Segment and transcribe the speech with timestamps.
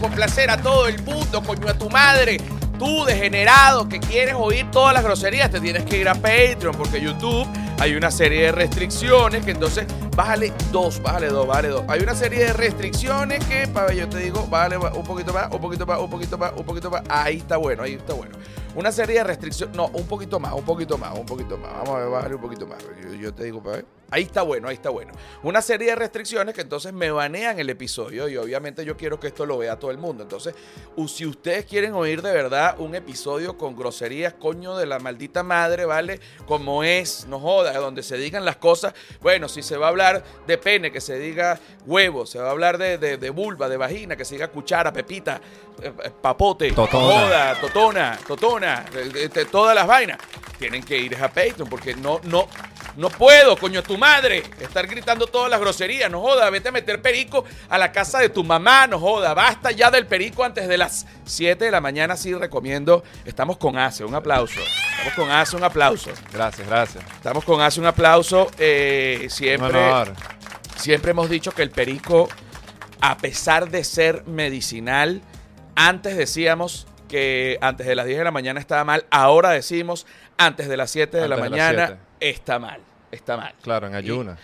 [0.00, 2.38] complacer a todo el mundo, coño a tu madre.
[2.78, 6.98] Tú, degenerado, que quieres oír todas las groserías, te tienes que ir a Patreon, porque
[6.98, 7.46] YouTube
[7.78, 11.84] hay una serie de restricciones que entonces bájale dos, bájale dos, bájale dos.
[11.88, 15.60] Hay una serie de restricciones que, para yo te digo, bájale un poquito más, un
[15.60, 17.02] poquito más, un poquito más, un poquito más.
[17.08, 18.36] Ahí está bueno, ahí está bueno.
[18.74, 21.72] Una serie de restricciones, no, un poquito más, un poquito más, un poquito más.
[21.72, 22.78] Vamos a ver, bájale un poquito más.
[23.18, 23.86] Yo, te digo, para ver.
[24.10, 25.12] Ahí está bueno, ahí está bueno.
[25.42, 29.28] Una serie de restricciones que entonces me banean el episodio y obviamente yo quiero que
[29.28, 30.22] esto lo vea todo el mundo.
[30.24, 30.54] Entonces,
[31.08, 35.84] si ustedes quieren oír de verdad un episodio con groserías, coño de la maldita madre,
[35.84, 36.20] ¿vale?
[36.46, 38.94] Como es, no joda, donde se digan las cosas.
[39.20, 42.50] Bueno, si se va a hablar de pene, que se diga huevo, se va a
[42.50, 45.40] hablar de, de- de vulva, de vagina, que se diga cuchara, pepita,
[45.82, 47.04] eh, eh, papote, Totona.
[47.04, 50.18] joda, totona, totona, de- todas las vainas.
[50.58, 52.46] Tienen que ir a Patreon porque no, no,
[52.96, 57.00] no puedo, coño, tu madre, estar gritando todas las groserías, no joda, vete a meter
[57.00, 60.76] perico a la casa de tu mamá, no joda, basta ya del perico antes de
[60.76, 65.56] las 7 de la mañana, sí recomiendo, estamos con Ace, un aplauso, estamos con Ace,
[65.56, 67.04] un aplauso, Gracias, gracias.
[67.14, 69.80] estamos con Ace, un aplauso, eh, siempre,
[70.76, 72.28] siempre hemos dicho que el perico,
[73.00, 75.22] a pesar de ser medicinal,
[75.76, 80.06] antes decíamos que antes de las 10 de la mañana estaba mal, ahora decimos
[80.38, 82.00] antes de las 7 de la de mañana 7.
[82.20, 83.54] está mal, está mal.
[83.62, 84.38] Claro, en ayuna.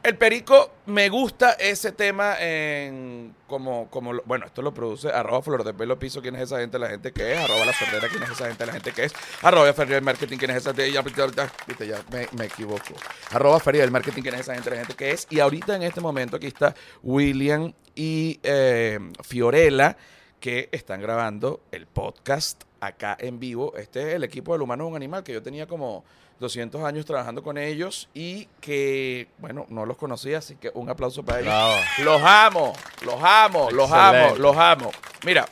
[0.00, 5.42] El perico, me gusta ese tema en como, como lo- bueno, esto lo produce arroba
[5.42, 8.08] flor de pelo piso, quién es esa gente, la gente que es, arroba la sordera,
[8.08, 10.72] quién es esa gente, la gente que es, arroba feria del marketing, quién es esa
[10.72, 12.94] gente, ya, ya, viste, ya me, me equivoco,
[13.32, 15.82] arroba feria del marketing, quién es esa gente, la gente que es, y ahorita en
[15.82, 19.96] este momento aquí está William y eh, Fiorella,
[20.38, 23.74] que están grabando el podcast acá en vivo.
[23.76, 26.04] Este es el equipo del humano es un animal que yo tenía como
[26.40, 31.24] 200 años trabajando con ellos y que, bueno, no los conocía, así que un aplauso
[31.24, 31.52] para ellos.
[31.52, 31.74] Bravo.
[32.04, 32.72] Los amo,
[33.04, 34.90] los amo, los amo, los amo.
[35.24, 35.46] Mira,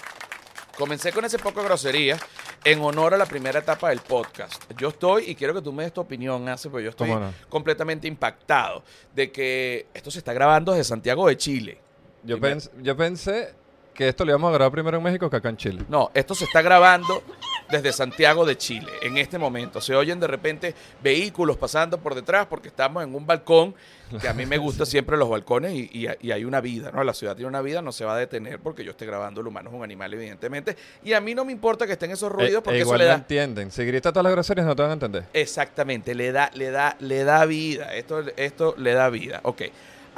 [0.79, 2.17] comencé con ese poco de grosería
[2.65, 4.63] en honor a la primera etapa del podcast.
[4.77, 7.11] Yo estoy, y quiero que tú me des tu opinión, Ace, porque yo estoy
[7.49, 8.83] completamente impactado
[9.15, 11.79] de que esto se está grabando desde Santiago de Chile.
[12.25, 12.57] Yo, Dime.
[12.57, 13.55] pens- yo pensé
[13.97, 15.83] que esto lo íbamos a grabar primero en México que acá en Chile.
[15.89, 17.23] No, esto se está grabando
[17.71, 19.81] desde Santiago de Chile en este momento.
[19.81, 23.75] Se oyen de repente vehículos pasando por detrás porque estamos en un balcón,
[24.21, 27.03] que a mí me gustan siempre los balcones y, y- y hay una vida, ¿no?
[27.03, 29.47] La ciudad tiene una vida, no se va a detener porque yo esté grabando, el
[29.47, 30.77] humano es un animal, evidentemente.
[31.03, 33.05] Y a mí no me importa que estén esos ruidos Eh, porque eh, eso le
[33.05, 33.15] no da...
[33.17, 33.71] entienden.
[33.71, 35.25] Si gritas todas las groserías no te van a entender.
[35.33, 37.95] Exactamente, le da, le da, le da vida.
[37.95, 39.41] Esto, esto le da vida.
[39.43, 39.63] Ok.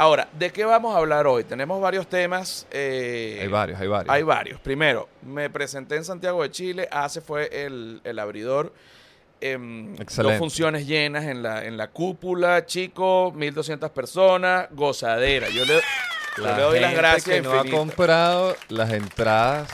[0.01, 1.43] Ahora, ¿de qué vamos a hablar hoy?
[1.43, 2.69] Tenemos varios temas.
[2.71, 4.15] eh, hay varios, hay varios.
[4.15, 4.61] Hay varios.
[4.61, 6.89] Primero, me presenté en Santiago de Chile.
[6.93, 8.73] Ace fue el, el abridor.
[9.41, 10.39] Em, dos Excelente.
[10.39, 15.49] funciones llenas en la, en la cúpula, chico, 1200 personas, gozadera.
[15.49, 15.81] Yo le,
[16.37, 19.69] yo La le doy las gracias que no ha comprado las entradas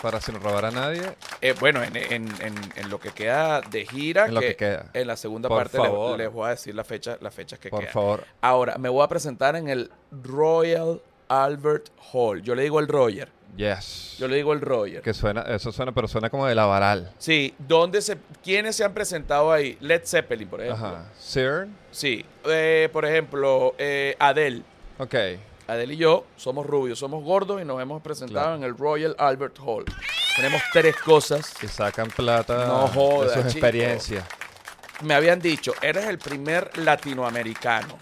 [0.00, 1.02] para sin robar a nadie.
[1.40, 4.86] Eh, bueno, en, en- en- en lo que queda de gira, En lo que queda.
[4.94, 7.68] en la segunda Por parte les, les voy a decir la fecha, las fechas que
[7.70, 7.92] Por quedan.
[7.92, 8.24] favor.
[8.40, 12.42] Ahora, me voy a presentar en el Royal Albert Hall.
[12.42, 13.28] Yo le digo el Roger.
[13.56, 14.16] Yes.
[14.18, 15.02] Yo le digo el Roger.
[15.02, 17.12] Que suena, eso suena, pero suena como de la varal.
[17.18, 19.76] Sí, ¿dónde se, ¿quiénes se han presentado ahí?
[19.80, 20.86] Led Zeppelin, por ejemplo.
[20.86, 21.04] Ajá.
[21.18, 21.66] Sir.
[21.90, 24.62] Sí, eh, por ejemplo, eh, Adele.
[24.98, 25.14] Ok.
[25.70, 28.56] Adele y yo somos rubios, somos gordos y nos hemos presentado Claro.
[28.56, 29.84] en el Royal Albert Hall.
[30.36, 31.54] Tenemos tres cosas.
[31.60, 34.24] Que sacan plata No de sus experiencias.
[35.02, 37.98] Me habían dicho, eres el primer latinoamericano.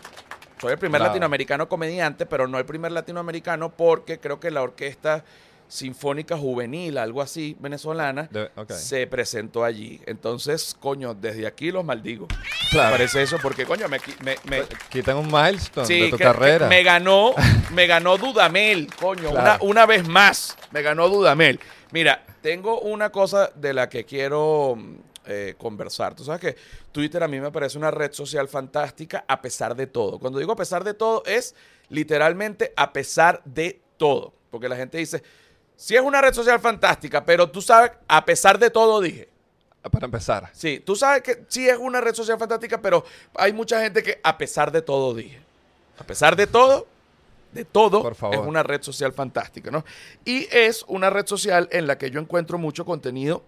[0.60, 5.24] Soy el primer latinoamericano comediante, pero no el primer latinoamericano porque creo que la Orquesta
[5.68, 8.28] Sinfónica Juvenil, algo así, venezolana,
[8.70, 10.00] se presentó allí.
[10.06, 12.26] Entonces, coño, desde aquí los maldigo.
[12.70, 12.88] Claro.
[12.90, 13.98] Me parece eso porque, coño, me...
[14.24, 16.68] me- me- Quitan un milestone Sí, de tu que- carrera.
[16.68, 17.34] que me ganó,
[17.74, 19.40] me ganó Dudamel, coño, Claro.
[19.64, 21.60] una, una vez más, me ganó Dudamel.
[21.92, 24.94] Mira, tengo una cosa de la que quiero mm,
[25.26, 26.14] eh, conversar.
[26.14, 26.56] Tú sabes que
[26.92, 30.18] Twitter a mí me parece una red social fantástica a pesar de todo.
[30.18, 31.54] Cuando digo a pesar de todo es
[31.90, 34.32] literalmente a pesar de todo.
[34.50, 35.22] Porque la gente dice,
[35.78, 39.28] sí es una red social fantástica, pero tú sabes, a pesar de todo dije.
[39.90, 40.50] Para empezar.
[40.52, 43.04] Sí, tú sabes que sí es una red social fantástica, pero
[43.36, 45.40] hay mucha gente que a pesar de todo dije.
[45.98, 46.86] A pesar de todo,
[47.52, 48.36] de todo, Por favor.
[48.36, 49.84] es una red social fantástica, ¿no?
[50.24, 53.42] Y es una red social en la que yo encuentro mucho contenido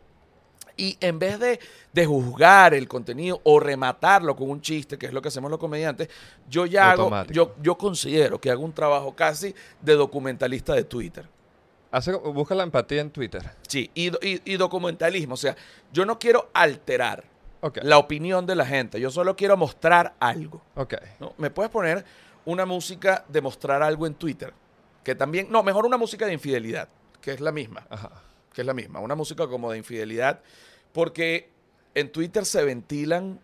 [0.76, 1.60] y en vez de,
[1.92, 5.60] de juzgar el contenido o rematarlo con un chiste, que es lo que hacemos los
[5.60, 6.08] comediantes,
[6.48, 11.28] yo ya hago, yo, yo considero que hago un trabajo casi de documentalista de Twitter.
[11.90, 13.42] Hace, busca la empatía en Twitter.
[13.66, 15.34] Sí, y, y- y documentalismo.
[15.34, 15.56] O sea,
[15.92, 17.24] yo no quiero alterar
[17.82, 19.00] la opinión de la gente.
[19.00, 20.62] Yo solo quiero mostrar algo.
[20.76, 20.94] Ok.
[21.18, 21.34] ¿no?
[21.36, 22.04] Me puedes poner
[22.44, 24.52] una música de mostrar algo en Twitter.
[25.04, 26.88] Que también, no, mejor una música de infidelidad,
[27.20, 27.86] que es la misma.
[27.90, 28.10] Ajá.
[28.52, 29.00] Que es la misma.
[29.00, 30.40] Una música como de infidelidad.
[30.92, 31.50] Porque
[31.94, 33.40] en Twitter se ventilan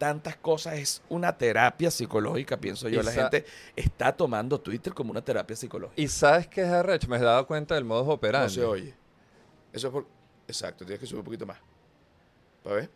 [0.00, 0.78] tantas cosas.
[0.78, 3.02] Es una terapia psicológica, pienso yo.
[3.02, 3.44] Y La gente
[3.76, 6.00] está tomando Twitter como una terapia psicológica.
[6.00, 7.06] ¿Y sabes qué es arrecho?
[7.06, 8.46] Me he dado cuenta del modo operandi.
[8.56, 8.94] No se oye.
[9.74, 10.06] Eso es por...
[10.48, 11.58] Exacto, tienes que subir un poquito más.
[12.64, 12.90] ¿Para ver?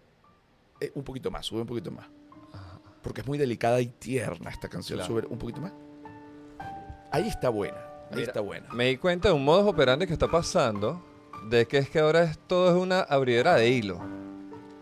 [0.81, 2.07] Eh, un poquito más, sube un poquito más.
[3.03, 4.99] Porque es muy delicada y tierna esta canción.
[4.99, 5.13] Claro.
[5.13, 5.73] Sube un poquito más.
[7.13, 7.77] Ahí está buena.
[7.77, 8.73] Ahí Mira, está buena.
[8.73, 11.05] Me di cuenta de un modo operandi que está pasando,
[11.51, 14.01] de que es que ahora es, todo es una abridera de hilo.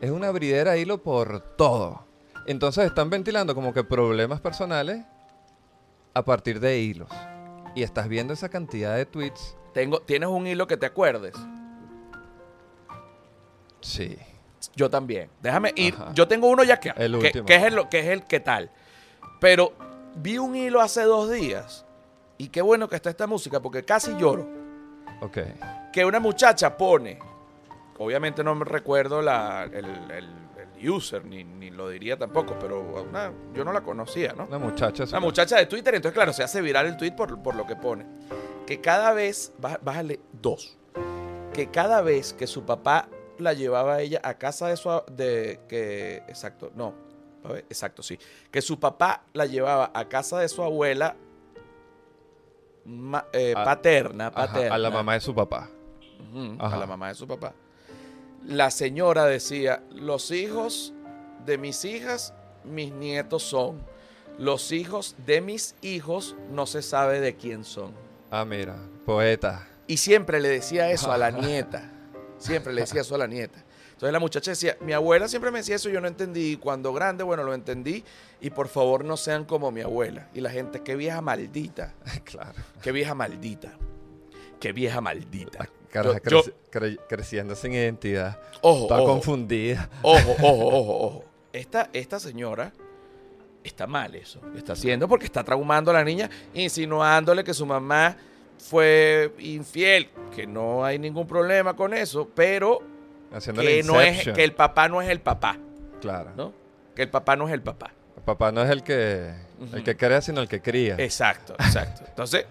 [0.00, 2.11] Es una abridera de hilo por todo.
[2.46, 5.04] Entonces están ventilando como que problemas personales
[6.14, 7.08] a partir de hilos.
[7.74, 9.56] Y estás viendo esa cantidad de tweets.
[9.72, 11.34] Tengo, ¿Tienes un hilo que te acuerdes?
[13.80, 14.16] Sí.
[14.76, 15.28] Yo también.
[15.40, 15.94] Déjame ir.
[15.94, 16.12] Ajá.
[16.14, 17.44] Yo tengo uno ya que, El último.
[17.46, 18.70] que es el, que es el que tal.
[19.40, 19.72] Pero
[20.16, 21.84] vi un hilo hace dos días.
[22.38, 24.46] Y qué bueno que está esta música porque casi lloro.
[25.20, 25.38] Ok.
[25.92, 27.18] que una muchacha pone,
[27.98, 30.28] obviamente no me recuerdo la, el- el
[30.88, 34.44] user, ni, ni lo diría tampoco, pero una- yo no la conocía, ¿no?
[34.46, 35.04] Una muchacha.
[35.04, 37.76] Una muchacha de Twitter, entonces claro, se hace viral el tweet por, por lo que
[37.76, 38.06] pone.
[38.66, 40.76] Que cada vez, bá- bájale dos,
[41.52, 43.08] que cada vez que su papá
[43.38, 46.94] la llevaba a ella a casa de su, de, que, exacto, no,
[47.44, 48.18] a ver, exacto, sí,
[48.50, 51.16] que su papá la llevaba a casa de su abuela
[52.84, 54.74] ma- eh, A- paterna, Ajá, paterna.
[54.74, 55.68] a la mamá de su papá.
[56.58, 57.52] A la mamá de su papá.
[58.46, 60.92] La señora decía, los hijos
[61.46, 62.34] de mis hijas,
[62.64, 63.82] mis nietos son.
[64.38, 67.92] Los hijos de mis hijos no se sabe de quién son.
[68.30, 68.76] Ah, mira.
[69.04, 69.68] Poeta.
[69.86, 71.90] Y siempre le decía eso a la nieta.
[72.38, 73.64] Siempre le decía eso a la nieta.
[73.92, 76.52] Entonces la muchacha decía, mi abuela siempre me decía eso, yo no entendí.
[76.52, 78.02] Y cuando grande, bueno, lo entendí.
[78.40, 80.28] Y por favor no sean como mi abuela.
[80.34, 81.94] Y la gente, qué vieja maldita.
[82.24, 82.58] claro.
[82.82, 83.72] Qué vieja maldita.
[84.58, 85.68] Qué vieja maldita.
[85.92, 88.38] Caraja, Yo- creci- cre- creciendo sin identidad.
[88.62, 89.06] Ojo, Está ojo.
[89.06, 89.88] confundida.
[90.02, 91.24] Ojo, ojo, ojo, ojo.
[91.52, 92.72] Esta, esta señora
[93.62, 94.40] está mal eso.
[94.56, 98.16] Está haciendo porque está traumando a la niña, insinuándole que su mamá
[98.58, 102.80] fue infiel, que no hay ningún problema con eso, pero
[103.54, 105.58] que, no es, que el papá no es el papá,
[106.00, 106.30] Claro.
[106.36, 106.52] ¿no?
[106.96, 107.92] Que el papá no es el papá.
[108.16, 109.30] El papá no es el que,
[109.72, 110.96] el que crea, sino el que cría.
[110.98, 112.02] Exacto, exacto.
[112.08, 112.46] Entonces,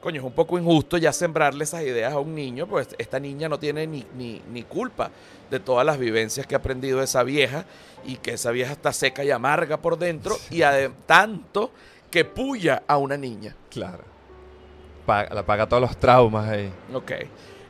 [0.00, 3.48] coño, es un poco injusto ya sembrarle esas ideas a un niño, pues esta niña
[3.48, 5.10] no tiene ni, ni, ni culpa
[5.50, 7.64] de todas las vivencias que ha aprendido esa vieja
[8.06, 11.70] y que esa vieja está seca y amarga por dentro y ade- tanto
[12.10, 13.54] que puya a una niña.
[13.70, 14.04] Claro.
[15.06, 16.72] Paga- la paga todos los traumas ahí.
[16.94, 17.12] Ok.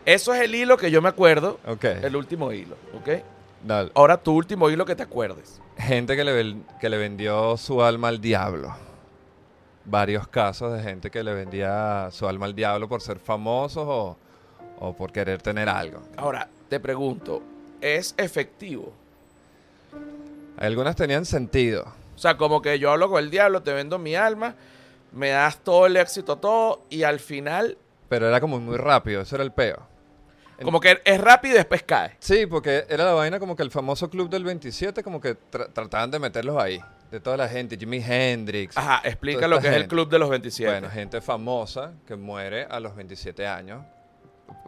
[0.05, 1.85] Eso es el hilo que yo me acuerdo, Ok.
[1.85, 3.09] el último hilo, ¿ok?
[3.65, 5.61] No, Ahora tu último hilo que te acuerdes.
[5.77, 8.75] gente que le, que le vendió su alma al diablo.
[9.85, 14.17] Varios casos de gente que le vendía su alma al diablo por ser famosos o,
[14.79, 16.03] o por querer tener algo.
[16.17, 17.43] Ahora, te pregunto,
[17.81, 18.93] ¿es efectivo?
[20.59, 21.85] Algunas tenían sentido.
[22.15, 24.55] O sea, como que yo hablo con el diablo, te vendo mi alma,
[25.13, 27.79] me das todo el éxito, todo, y al final,
[28.09, 29.79] Pero era como muy rápido, eso era el peo.
[30.63, 32.17] Como que es rápido y después cae.
[32.19, 35.73] Sí, porque era la vaina como que el famoso club del 27, como que tra-
[35.73, 36.79] trataban de meterlos ahí.
[37.11, 38.77] De toda la gente, Jimi Hendrix.
[38.77, 40.71] Ajá, explica lo que es el club de los 27.
[40.71, 43.85] Bueno, gente famosa que muere a los 27 años.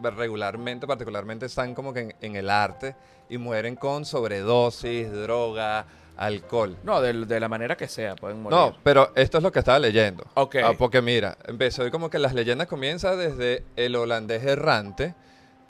[0.00, 2.94] Regularmente, particularmente, están como que en, en el arte
[3.28, 6.76] y mueren con sobredosis, droga, alcohol.
[6.82, 8.58] no, de, de la manera que sea, pueden morir.
[8.58, 10.25] No, pero esto es lo que estaba leyendo.
[10.34, 10.56] Ok.
[10.62, 15.14] Ah, porque mira, empezó y como que las leyendas comienzan desde el holandés errante,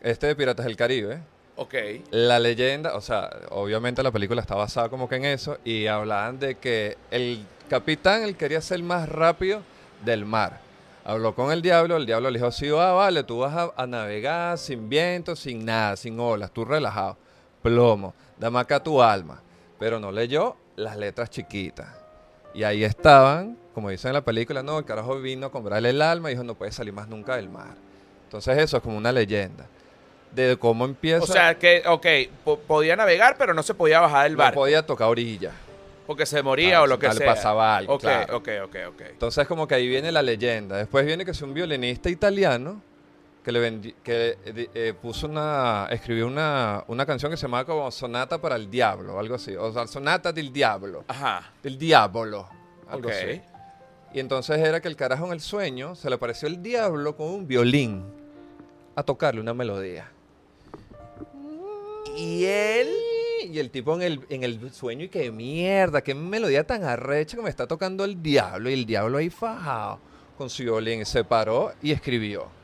[0.00, 1.20] este de Piratas del Caribe.
[1.56, 1.74] Ok.
[2.10, 6.38] La leyenda, o sea, obviamente la película está basada como que en eso y hablaban
[6.38, 9.62] de que el capitán él quería ser más rápido
[10.04, 10.60] del mar.
[11.04, 13.86] Habló con el diablo, el diablo le dijo, sí, ah, vale, tú vas a, a
[13.86, 17.16] navegar sin viento, sin nada, sin olas, tú relajado.
[17.60, 19.42] Plomo, dame acá tu alma.
[19.78, 21.88] Pero no leyó las letras chiquitas.
[22.54, 26.02] Y ahí estaban, como dicen en la película, no, el carajo vino a comprarle el
[26.02, 27.74] alma y dijo, no puede salir más nunca del mar.
[28.24, 29.66] Entonces eso es como una leyenda.
[30.34, 31.22] De cómo empieza...
[31.24, 32.06] O sea, que, ok,
[32.44, 34.60] po- podía navegar, pero no se podía bajar del no barco.
[34.60, 35.50] podía tocar orilla.
[36.06, 37.26] Porque se moría Ah, o lo que no sea.
[37.26, 38.36] pasaba algo, Ok, claro.
[38.38, 39.00] ok, ok, ok.
[39.10, 40.76] Entonces como que ahí viene la leyenda.
[40.76, 42.82] Después viene que es un violinista italiano
[43.44, 47.64] que le vendi- que eh, eh, puso una escribió una, una canción que se llamaba
[47.64, 51.52] como Sonata para el Diablo, algo así, o sea, Sonata del Diablo, Ajá.
[51.62, 52.48] del Diablo,
[52.88, 53.14] algo Ok.
[53.14, 53.40] así.
[54.14, 57.28] Y entonces era que el carajo en el sueño se le apareció el diablo con
[57.28, 58.04] un violín
[58.94, 60.08] a tocarle una melodía.
[62.16, 62.88] Y él
[63.50, 67.36] Y el tipo en el, en el sueño y qué mierda, qué melodía tan arrecha
[67.36, 68.70] que me está tocando el diablo.
[68.70, 70.00] Y el diablo ahí fajado
[70.38, 71.04] con su violín.
[71.04, 72.61] Se paró y escribió.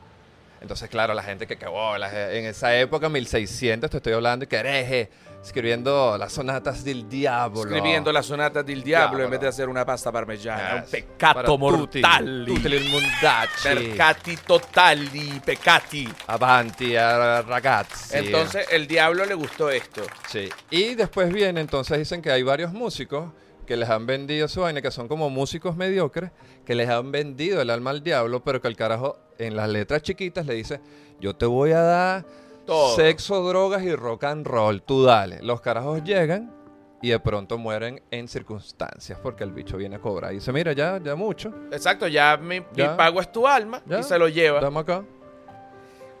[0.61, 5.09] Entonces, claro, la gente que cagó en esa época, 1600, te estoy hablando, que hereje,
[5.41, 7.61] escribiendo las sonatas del diablo.
[7.61, 10.81] Escribiendo las sonatas del diablo en vez de hacer una pasta parmigiana.
[10.81, 10.83] Yes.
[10.83, 12.45] Un peccato mortale.
[12.45, 14.37] tutti, tutti il mondacci.
[14.45, 16.13] Totali, peccati.
[16.25, 18.17] Avanti, ragazzi.
[18.17, 20.01] Entonces, el diablo le gustó esto.
[20.27, 20.49] Sí.
[20.71, 23.31] Y después viene, entonces dicen que hay varios músicos
[23.69, 26.31] que les han vendido su vaina, que son como músicos mediocres,
[26.65, 30.01] que les han vendido el alma al diablo, pero que el carajo en las letras
[30.01, 30.81] chiquitas le dice,
[31.19, 32.25] yo te voy a dar
[32.65, 32.95] Todo.
[32.95, 35.37] sexo, drogas y rock and roll, tú dale.
[35.43, 36.51] Los carajos llegan
[36.99, 40.31] y de pronto mueren en circunstancias porque el bicho viene a cobrar.
[40.31, 43.99] Y dice, mira, ya, ya mucho, Exacto, ya mi, mi pago es tu alma ya.
[43.99, 44.61] y se lo lleva.
[44.61, 45.03] Dame acá.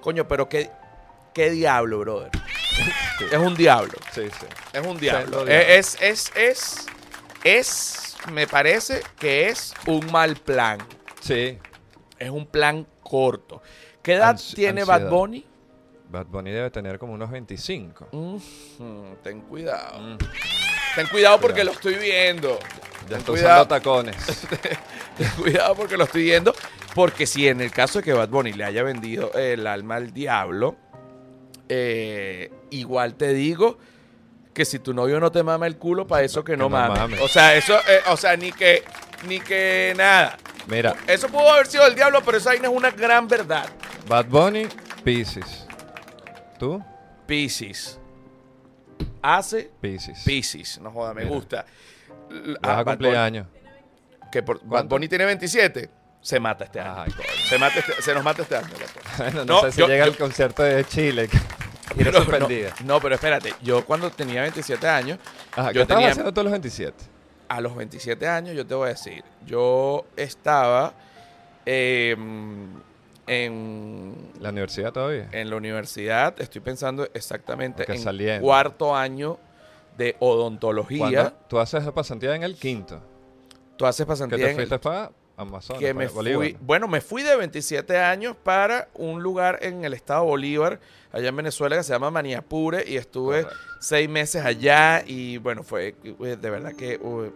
[0.01, 0.69] Coño, pero qué,
[1.33, 2.29] qué diablo, brother.
[3.31, 3.91] Es un diablo.
[4.13, 4.45] Sí, sí.
[4.71, 5.43] Es un diablo.
[5.43, 5.51] Diablo.
[5.51, 6.85] Eh, Es, es, es,
[7.43, 10.77] es, me parece que es un mal plan.
[11.21, 11.57] Sí.
[12.17, 13.61] Es un plan corto.
[14.01, 15.01] ¿Qué edad Ansi- tiene ansiedad.
[15.03, 15.45] Bad Bunny?
[16.09, 18.07] Bad Bunny debe tener como unos 25.
[18.11, 19.99] Mm, ten cuidado.
[19.99, 20.17] Mm.
[20.95, 21.65] Ten cuidado porque Cuidado.
[21.65, 22.59] lo estoy viendo.
[23.09, 24.15] Ya cuidado, usando tacones.
[25.17, 26.53] ten cuidado porque lo estoy viendo.
[26.95, 30.11] Porque si en el caso de que Bad Bunny le haya vendido el alma al
[30.11, 30.75] diablo,
[31.69, 33.77] eh, igual te digo
[34.59, 36.99] que si tu novio no te mama el culo, para eso que, Que no, mames.
[36.99, 37.21] mames.
[37.21, 38.83] O sea, eso, eh, o sea, ni que,
[39.25, 40.37] ni que nada.
[40.67, 43.69] Mira, Eso pudo haber sido el diablo, pero esa vaina es una gran verdad.
[44.05, 44.67] Bad Bunny,
[45.05, 45.65] Pisces.
[46.59, 46.83] ¿Tú?
[47.25, 48.01] Pisces.
[49.21, 50.23] Hace Pisces.
[50.25, 50.77] Pisces.
[50.81, 51.35] No joda, me Mira.
[51.35, 51.65] gusta.
[52.29, 53.47] Vas ah, a Bad cumplir Bunny- años.
[54.29, 54.85] Que por, Bad.
[54.87, 55.89] Bunny tiene 27.
[56.19, 57.03] Se mata este año.
[57.07, 57.13] Ay.
[57.47, 58.67] Se, mata este- se nos mata este año.
[59.35, 61.29] no, No, sé si yo- llega yo- el concierto de Chile.
[62.85, 63.53] No, pero espérate.
[63.61, 65.19] Yo cuando tenía 27 años,
[65.55, 66.95] Ajá, ¿qué yo estabas tenía- haciendo todos los 27?
[67.47, 70.93] a los 27 años, yo te voy a decir, yo estaba
[71.65, 72.15] eh,
[73.27, 75.29] en, ¿La universidad todavía?
[75.31, 78.41] en la universidad, estoy pensando exactamente en saliendo.
[78.45, 79.39] cuarto año
[79.97, 80.99] de odontología.
[80.99, 81.33] ¿Cuándo?
[81.47, 83.01] Tú haces pasantía en el quinto.
[83.77, 85.79] Tú haces ¿Qué pasantía te en el- fuiste para Amazonas?
[85.79, 90.25] que me fui, bueno, me fui de 27 años para un lugar en el estado
[90.25, 90.79] Bolívar,
[91.11, 93.63] allá en Venezuela, que se llama Maniapure, y estuve Correcto.
[93.79, 97.31] seis meses allá, y bueno, fue eh, de verdad que uh,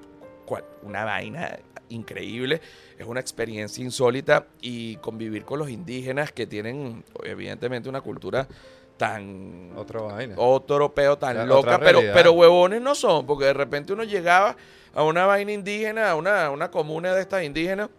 [0.84, 1.58] una vaina
[1.90, 2.62] increíble,
[2.98, 8.48] es una experiencia insólita, y convivir con los indígenas que tienen, evidentemente, una cultura
[8.98, 10.36] tan Otra vaina.
[10.38, 14.56] otro peo tan loca, pero, pero huevones no son, porque de repente uno llegaba
[14.94, 17.90] a una vaina indígena, a una, una comuna de estas indígenas,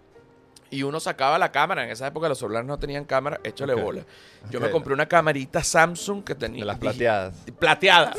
[0.70, 1.84] y uno sacaba la cámara.
[1.84, 4.04] En esa época los celulares no tenían cámara, échale bola.
[4.50, 6.60] Yo me compré una camarita Samsung que tenía.
[6.60, 7.34] de las plateadas.
[7.58, 8.14] Plateada.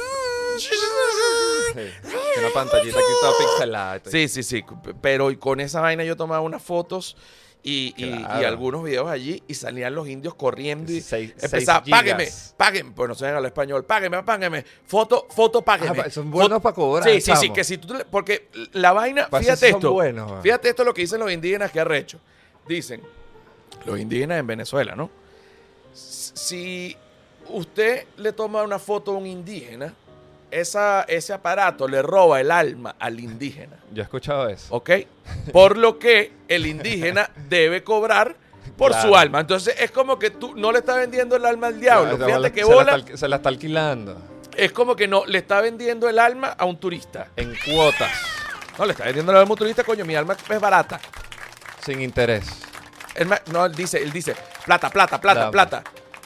[0.58, 0.70] Sí.
[2.40, 4.02] Una pantallita aquí toda pixelada.
[4.06, 4.64] Sí, sí, sí.
[5.02, 7.18] Pero y con esa vaina yo tomaba unas fotos
[7.68, 8.48] y, y- y Claro.
[8.48, 10.98] algunos videos allí y salían los indios corriendo y
[11.42, 16.00] empezaba, págueme, págueme, pues no sé hablar español, págueme, págueme, foto, foto, págueme.
[16.00, 18.94] Ah, pa- son buenos para cobrar, Sí, sí, sí, que si tú, le- porque la
[18.94, 22.20] vaina, Pa' eso fíjate esto, buenos, fíjate esto lo que dicen los indígenas que arrecho.
[22.68, 23.02] Dicen,
[23.86, 25.10] los indígenas en Venezuela, ¿no?
[25.94, 26.96] Si
[27.50, 29.92] usted le toma una foto a un indígena,
[30.60, 33.78] esa, ese aparato le roba el alma al indígena.
[33.92, 34.74] Yo he escuchado eso.
[34.74, 34.90] ¿Ok?
[35.52, 38.36] Por lo que el indígena debe cobrar
[38.78, 39.08] por Claro.
[39.10, 39.40] su alma.
[39.42, 42.18] Entonces es como que tú no le estás vendiendo el alma al diablo.
[42.18, 44.22] La- Fíjate que se la bola está alqui- se la está alquilando
[44.58, 47.28] es como que no le está vendiendo el alma a un turista.
[47.36, 48.10] en cuotas,
[48.80, 50.98] No, le está vendiendo el alma a un turista, coño, mi alma es barata.
[51.86, 52.46] sin interés.
[53.16, 54.34] Él no, él dice, él dice,
[54.66, 55.52] plata, plata, plata, Dame.
[55.52, 55.84] plata.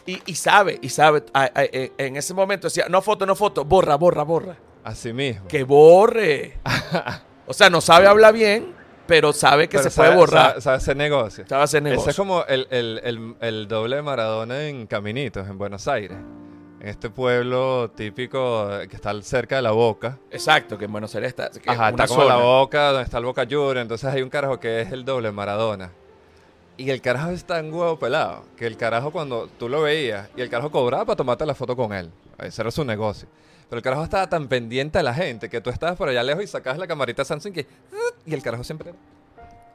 [0.09, 1.63] Y, y sabe, y sabe, a- a-
[1.97, 4.55] en ese momento decía, no foto, no foto, borra, borra, borra.
[4.83, 5.47] Así mismo.
[5.47, 6.57] Que borre.
[7.47, 8.73] o sea, no sabe hablar bien,
[9.05, 10.47] pero sabe que Pero se sabe- puede borrar.
[10.49, 11.45] Sabe, sabe hacer negocio.
[11.47, 12.09] Sabe hacer Ese negocio.
[12.09, 16.17] es como el, el- el- el doble de Maradona en Caminitos, en Buenos Aires.
[16.79, 20.17] En este pueblo típico eh, que está cerca de la boca.
[20.31, 21.51] Exacto, que en Buenos Aires está.
[21.67, 23.81] Ajá, está como la boca, donde está el Boca Juniors.
[23.81, 25.91] Entonces hay un carajo que es el doble Maradona.
[26.79, 30.41] Y el carajo es tan huevo pelado que el carajo cuando tú lo veías y
[30.41, 32.09] el carajo cobraba para tomarte la foto con él.
[32.37, 33.27] Ese era su negocio.
[33.69, 36.41] Pero el carajo estaba tan pendiente a la gente que tú estabas por allá lejos
[36.43, 37.67] y sacabas la camarita Samsung que,
[38.25, 38.93] y el carajo siempre...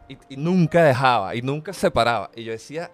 [0.09, 2.31] Y, y nunca dejaba, y nunca se paraba.
[2.35, 2.91] Y yo decía,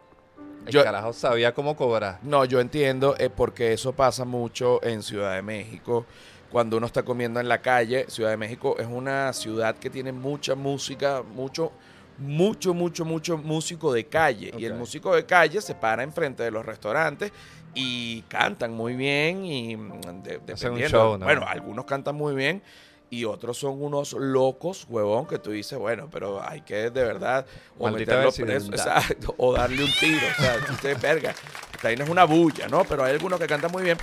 [0.66, 2.18] el Yo- carajo sabía cómo cobrar.
[2.22, 6.04] No, yo entiendo, eh, porque eso pasa mucho en Ciudad de México.
[6.50, 10.10] Cuando uno está comiendo en la calle, Ciudad de México es una ciudad que tiene
[10.12, 11.72] mucha música, mucho,
[12.20, 14.52] mucho, mucho, mucho músico de calle.
[14.56, 17.32] Y el músico de calle se para enfrente de los restaurantes
[17.74, 20.88] y cantan muy bien y mm, de- dependiendo.
[20.98, 21.24] show, ¿no?
[21.24, 22.62] Bueno, algunos cantan muy bien
[23.08, 27.44] y otros son unos locos, huevón, que tú dices, bueno, pero hay que de verdad
[27.78, 28.98] o Maldita meterlo preso, vecindad.
[28.98, 31.30] exacto, o darle un tiro, o sea, te verga.
[31.74, 32.84] Esta vaina es una bulla, ¿no?
[32.84, 33.98] Pero hay algunos que cantan muy bien.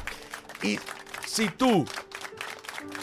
[0.63, 0.77] Y
[1.25, 1.85] si tú,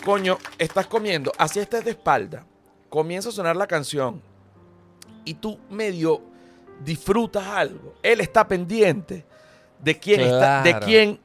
[0.04, 2.44] coño, estás comiendo, así estés de espalda,
[2.90, 4.20] comienza a sonar la canción
[5.24, 6.20] y tú medio
[6.84, 9.24] disfrutas algo, él está pendiente
[9.80, 10.86] de quién está, de Claro.
[10.86, 11.20] quién,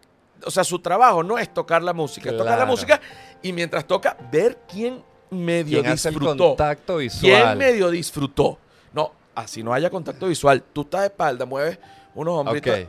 [0.46, 2.72] o sea, su trabajo no es tocar la música, es tocar la Claro.
[2.72, 3.02] música
[3.42, 6.48] y mientras toca, ver quién medio ¿Quién hace el disfrutó.
[6.50, 7.58] contacto ¿Quién visual?
[7.58, 8.58] medio disfrutó?
[8.94, 10.64] No, así no haya contacto visual.
[10.74, 11.78] Tú estás de espalda, mueves
[12.16, 12.74] unos hombritos.
[12.80, 12.88] Ok.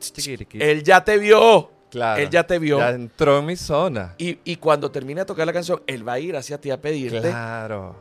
[0.00, 0.58] Chiquiriqui.
[0.62, 1.70] Él ya te vio.
[1.90, 2.20] Claro.
[2.22, 2.78] Él ya te vio.
[2.78, 4.14] Ya entró en mi zona.
[4.18, 6.80] Y, y cuando termine de tocar la canción, él va a ir hacia ti a
[6.80, 7.20] pedirte.
[7.20, 7.96] Claro.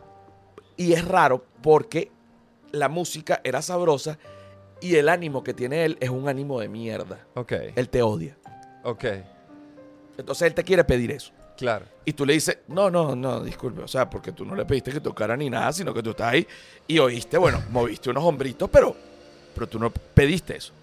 [0.78, 2.12] Y es raro porque
[2.72, 4.18] la música era sabrosa
[4.80, 7.26] y el ánimo que tiene él es un ánimo de mierda.
[7.34, 7.54] Ok.
[7.76, 8.38] Él te odia.
[8.84, 9.06] Ok.
[10.18, 11.32] Entonces él te quiere pedir eso.
[11.58, 11.86] Claro.
[12.06, 14.92] Y tú le dices, no, no, no, disculpe, o sea, porque tú no le pediste
[14.92, 16.48] que tocara ni nada, sino que tú estás ahí
[16.86, 18.96] y oíste, bueno, moviste unos hombritos, pero,
[19.56, 20.74] pero tú no pediste eso.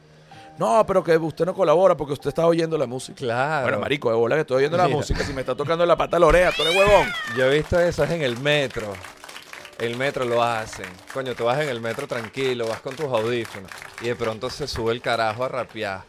[0.59, 3.19] No, pero que usted no colabora porque usted está oyendo la música.
[3.19, 3.65] Claro.
[3.65, 6.17] Bueno, marico, de bola que estoy oyendo la música, si me está tocando la pata
[6.17, 7.09] a la oreja, tú eres huevón.
[7.37, 8.93] Yo he visto eso es en el metro.
[9.85, 10.87] El metro lo hacen.
[11.13, 13.71] Coño, tú vas en el metro tranquilo, vas con tus audífonos.
[14.01, 16.03] Y de pronto se sube el carajo a rapear.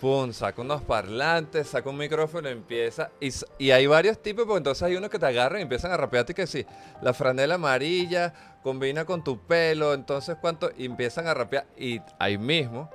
[0.00, 3.10] Pum, saca unos parlantes, saca un micrófono, empieza.
[3.20, 5.96] Y, y hay varios tipos, porque entonces hay unos que te agarran y empiezan a
[5.96, 6.64] rapear y que sí,
[7.02, 8.32] la franela amarilla
[8.62, 10.70] combina con tu pelo, entonces cuánto.
[10.78, 11.66] Y empiezan a rapear.
[11.76, 12.88] Y ahí mismo.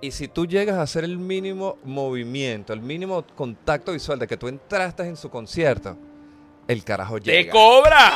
[0.00, 4.38] Y si tú llegas a hacer el mínimo movimiento, el mínimo contacto visual de que
[4.38, 5.94] tú entraste en su concierto,
[6.66, 7.52] el carajo ¡Te llega.
[7.52, 8.12] cobra!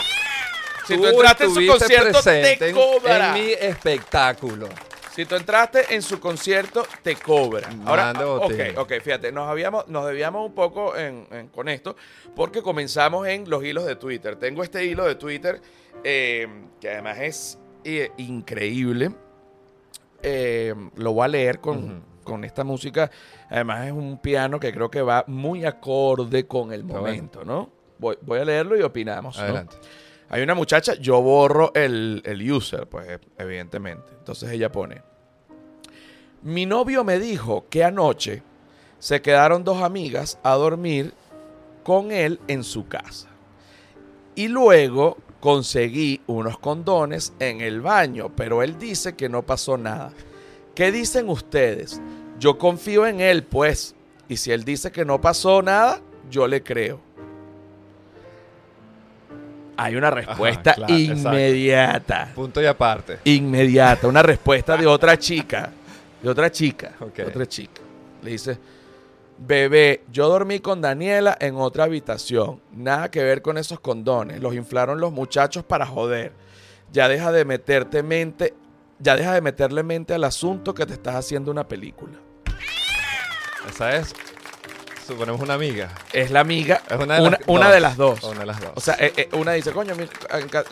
[0.87, 3.29] Si tú entraste en su concierto, te cobra.
[3.39, 4.69] En mi espectáculo.
[5.15, 7.69] Si tú entraste en su concierto, te cobra.
[7.85, 11.97] Ahora, ah, ok, ok, fíjate, nos, habíamos, nos debíamos un poco en- en- con esto
[12.35, 14.37] porque comenzamos en los hilos de Twitter.
[14.37, 15.61] Tengo este hilo de Twitter
[16.03, 16.49] eh,
[16.81, 19.11] que además es eh, increíble.
[20.23, 23.11] Eh, lo voy a leer con, con esta música.
[23.51, 27.71] Además es un piano que creo que va muy acorde con el momento, ¿no?
[27.99, 29.37] Voy, voy a leerlo y opinamos.
[29.39, 29.45] ¿no?
[30.33, 34.13] Hay una muchacha, yo borro el, el user, pues evidentemente.
[34.17, 35.03] Entonces ella pone,
[36.41, 38.43] mi novio me dijo que anoche
[38.99, 41.13] se quedaron dos amigas a dormir
[41.85, 43.29] con él en su casa.
[44.35, 50.13] Y luego conseguí unos condones en el baño, pero él dice que no pasó nada.
[50.75, 52.01] ¿Qué dicen ustedes?
[52.39, 53.95] Yo confío en él, pues.
[54.29, 57.12] Y si él dice que no pasó nada, yo le creo.
[59.77, 61.29] Hay una respuesta claro, exacto.
[61.31, 62.33] inmediata.
[62.35, 63.19] Punto y aparte.
[63.25, 64.07] Inmediata.
[64.07, 65.71] Una respuesta de otra chica.
[66.23, 66.93] De otra chica.
[67.01, 67.17] Ok.
[67.17, 67.81] De otra chica.
[68.23, 68.59] Le dice,
[69.39, 72.61] bebé, yo dormí con Daniela en otra habitación.
[72.73, 74.41] Nada que ver con esos condones.
[74.41, 76.33] Los inflaron los muchachos para joder.
[76.93, 78.55] Ya deja de meterte mente.
[78.99, 82.19] Ya deja de meterle mente al asunto que te estás haciendo una película.
[83.69, 84.15] Esa es,
[85.07, 85.91] suponemos una amiga.
[86.13, 87.75] Es la amiga, Es una, una de las una dos.
[87.75, 88.23] de las dos.
[88.25, 88.71] Una de las dos.
[88.75, 90.09] O sea, eh, eh, una dice, coño, mi-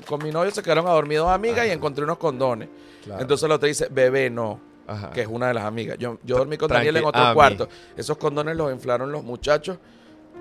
[0.07, 2.69] con mi novio se quedaron a dormir dos amigas y encontré unos condones.
[3.05, 3.21] Claro.
[3.23, 4.61] Entonces la otra dice, bebé, no.
[4.87, 5.11] Ajá.
[5.12, 5.97] que es una de las amigas.
[5.99, 7.69] Yo, yo dormí con Daniela en otro cuarto.
[7.97, 9.79] Esos condones los inflaron los muchachos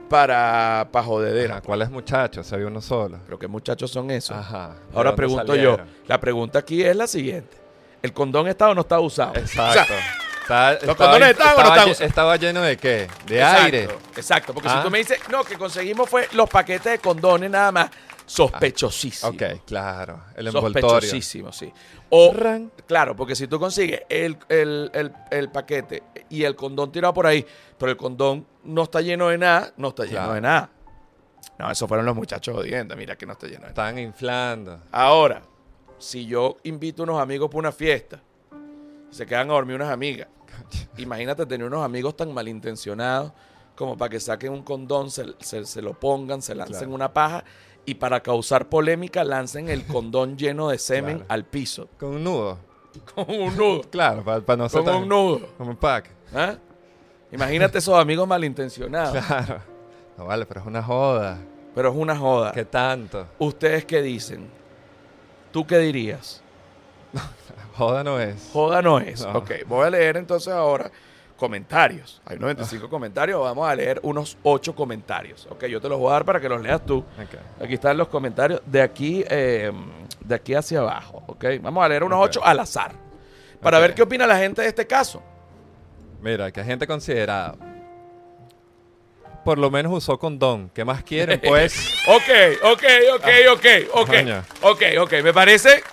[0.09, 1.55] para, para jodedera.
[1.57, 2.47] Ajá, ¿Cuáles muchachos?
[2.47, 3.19] Se había uno solo.
[3.25, 4.35] Pero qué muchachos son esos.
[4.35, 4.69] Ajá.
[4.89, 5.77] ¿De Ahora dónde pregunto salieron?
[5.77, 5.83] yo.
[6.07, 7.57] La pregunta aquí es la siguiente.
[8.01, 9.35] ¿El condón está o no está usado?
[9.35, 9.81] Exacto.
[9.81, 10.17] O sea,
[10.49, 12.05] Está- estaba- condones estaban o no estaba estaban lle-?
[12.05, 13.07] Estaba lleno de qué?
[13.27, 13.87] De exacto, aire.
[14.15, 14.77] Exacto, porque Ah.
[14.77, 17.89] si tú me dices, no, que conseguimos fue los paquetes de condones nada más,
[18.25, 19.31] sospechosísimo.
[19.31, 20.23] Ok, claro.
[20.35, 20.89] El envoltorio.
[20.89, 21.71] Sospechosísimo, sí.
[22.09, 22.71] O, Ran.
[22.87, 27.27] Claro, porque si tú consigues el, el- el- el paquete y el condón tirado por
[27.27, 27.45] ahí,
[27.77, 30.33] pero el condón no está lleno de nada, no está lleno Claro.
[30.33, 30.69] de nada.
[31.57, 32.95] No, esos fueron los muchachos jodiendo.
[32.95, 33.69] Mira que no está lleno de nada.
[33.69, 34.79] Estaban inflando.
[34.91, 35.41] Ahora,
[35.97, 38.19] si yo invito a unos amigos para una fiesta
[39.11, 40.27] se quedan a dormir unas amigas,
[40.97, 43.31] imagínate tener unos amigos tan malintencionados
[43.75, 46.93] como para que saquen un condón, se, se- se lo pongan, se lancen Claro.
[46.95, 47.43] una paja
[47.85, 51.33] y para causar polémica lancen el condón lleno de semen Claro.
[51.33, 51.87] al piso.
[51.97, 52.57] Con un nudo.
[53.15, 53.81] Con un nudo.
[53.89, 55.47] Claro, para no ser Con tan- un nudo.
[55.57, 56.09] Como un pack.
[56.33, 56.55] ¿Ah?
[57.31, 59.23] Imagínate esos amigos malintencionados.
[59.25, 59.59] Claro.
[60.17, 61.37] No vale, pero es una joda.
[61.73, 62.51] Pero es una joda.
[62.51, 63.27] ¿Qué tanto?
[63.37, 64.49] ¿Ustedes qué dicen?
[65.51, 66.41] ¿Tú qué dirías?
[67.79, 68.49] Joda no es.
[68.51, 69.21] Joda no es.
[69.21, 69.31] No.
[69.39, 70.91] Ok, voy a leer entonces ahora
[71.37, 72.21] comentarios.
[72.25, 75.47] Hay 95 comentarios, vamos a leer unos 8 comentarios.
[75.49, 76.97] Ok, yo te los voy a dar para que los leas tú.
[76.97, 77.63] Ok.
[77.63, 78.61] Aquí están los comentarios.
[78.65, 79.71] De aquí, eh,
[80.19, 81.45] de aquí hacia abajo, ¿ok?
[81.61, 82.25] Vamos a leer unos Ok.
[82.25, 82.91] ocho al azar.
[83.61, 85.23] Para ver qué opina la gente de este caso.
[86.21, 87.55] Mira, que gente considerada.
[89.45, 90.69] Por lo menos usó condón.
[90.73, 91.39] ¿Qué más quieren?
[91.39, 91.95] Pues.
[92.09, 92.83] Ok, ok,
[93.15, 94.09] ok, ok, ok.
[94.63, 95.13] Ok, ok.
[95.23, 95.83] Me parece,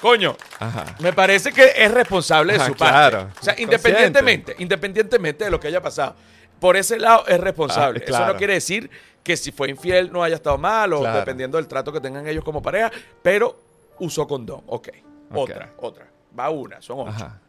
[0.00, 0.96] coño, Ajá.
[1.00, 2.92] me parece que es responsable de Ajá, su parte.
[2.92, 3.18] claro.
[3.18, 3.62] O sea, Consciente.
[3.62, 6.14] independientemente, independientemente de lo que haya pasado,
[6.58, 8.00] por ese lado es responsable.
[8.06, 8.90] Ah, Eso no quiere decir
[9.22, 11.18] que si fue infiel no haya estado mal o Claro.
[11.18, 12.90] dependiendo del trato que tengan ellos como pareja,
[13.22, 13.58] pero
[13.98, 14.62] usó condón.
[14.66, 14.88] Ok.
[15.30, 15.38] Ok.
[15.50, 16.06] Otra, otra.
[16.38, 17.10] Va una, son ocho.
[17.10, 17.40] Ajá.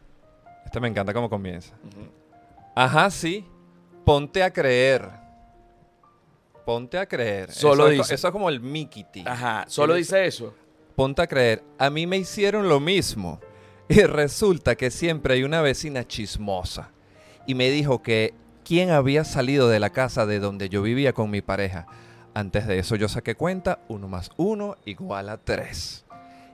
[0.66, 1.74] Este me encanta cómo comienza.
[2.76, 3.46] Ajá, sí.
[4.06, 5.08] Ponte a creer.
[6.66, 7.52] Ponte a creer.
[7.52, 8.16] Solo eso, es dice.
[8.16, 9.24] eso es como el Mikiti.
[9.26, 9.66] Ajá.
[9.68, 10.54] Solo dice eso.
[10.96, 11.64] Ponte a creer.
[11.78, 13.40] A mí me hicieron lo mismo.
[13.90, 16.92] Y resulta que siempre hay una vecina chismosa.
[17.46, 21.30] Y me dijo que quién había salido de la casa de donde yo vivía con
[21.30, 21.88] mi pareja.
[22.34, 26.06] Antes de eso yo saqué cuenta, uno más uno igual a tres.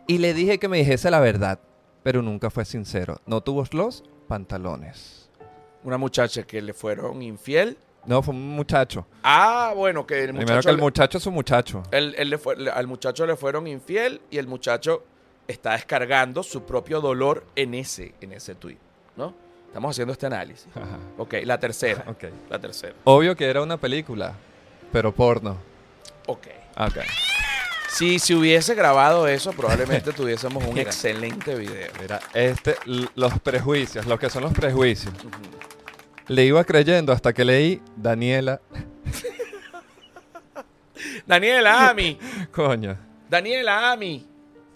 [0.08, 1.60] Y le dije que me dijese la verdad,
[2.02, 3.21] pero nunca fue sincero.
[3.26, 5.30] No tuvo los pantalones.
[5.84, 7.78] Una muchacha que le fueron infiel.
[8.07, 9.05] No, fue un muchacho.
[9.23, 10.45] Ah, bueno, que el muchacho.
[10.45, 11.83] Primero que el le- muchacho es un muchacho.
[11.91, 15.03] Él- él le fue- le- al muchacho le fueron infiel y el muchacho
[15.47, 18.77] está descargando su propio dolor en ese, en ese tweet,
[19.15, 19.33] ¿no?
[19.67, 20.67] Estamos haciendo este análisis.
[20.73, 20.97] Ajá.
[21.17, 22.03] Ok, la tercera.
[22.07, 22.23] Ok.
[22.49, 22.93] La tercera.
[23.03, 24.33] Obvio que era una película,
[24.91, 25.57] pero porno.
[26.27, 26.47] Ok.
[26.79, 26.97] Ok.
[27.89, 30.83] Si se hubiese grabado eso, probablemente tuviésemos un Mira.
[30.89, 31.91] excelente video.
[32.01, 32.75] Mira, este,
[33.15, 35.13] los prejuicios, lo que son los prejuicios.
[36.27, 38.61] Le iba creyendo hasta que leí Daniela.
[41.25, 42.17] Daniela Ami.
[42.51, 42.97] Coño.
[43.29, 44.25] Daniela Ami.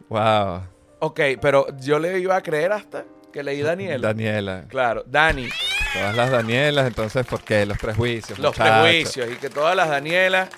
[0.09, 0.61] Wow.
[0.99, 4.09] Ok, pero yo le iba a creer hasta que leí Daniela.
[4.09, 4.65] Daniela.
[4.67, 5.49] Claro, Dani.
[5.93, 7.65] Todas las Danielas, entonces, ¿por qué?
[7.65, 8.39] Los prejuicios.
[8.39, 8.81] Los muchachos.
[8.81, 10.49] prejuicios y que todas las Danielas.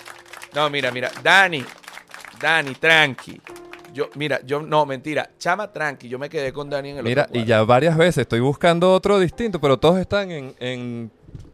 [0.54, 1.10] No, mira, mira.
[1.22, 1.64] Dani.
[2.40, 3.40] Dani, tranqui.
[3.94, 5.30] Yo, mira, yo, no, mentira.
[5.38, 6.08] Chama, tranqui.
[6.08, 8.92] Yo me quedé con Dani en el Mira, otro y ya varias veces estoy buscando
[8.92, 11.10] otro distinto, pero todos están en, en-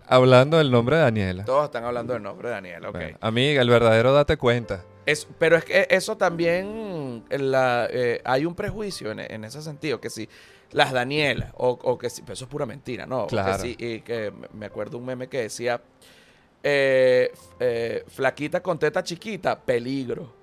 [0.07, 1.44] hablando del nombre de Daniela.
[1.44, 2.94] Todos están hablando del nombre de Daniela, ok.
[2.96, 4.85] Bueno, amiga, el verdadero date cuenta.
[5.05, 10.00] Es- pero es que eso también la, eh, hay un prejuicio en, en ese sentido,
[10.00, 10.26] que si
[10.72, 13.26] las Danielas, o, o que si, pero eso es pura mentira, ¿no?
[13.26, 13.62] Claro.
[13.62, 15.81] Que si, y que me- acuerdo un meme que decía,
[16.62, 20.39] eh, eh, flaquita con teta chiquita, peligro.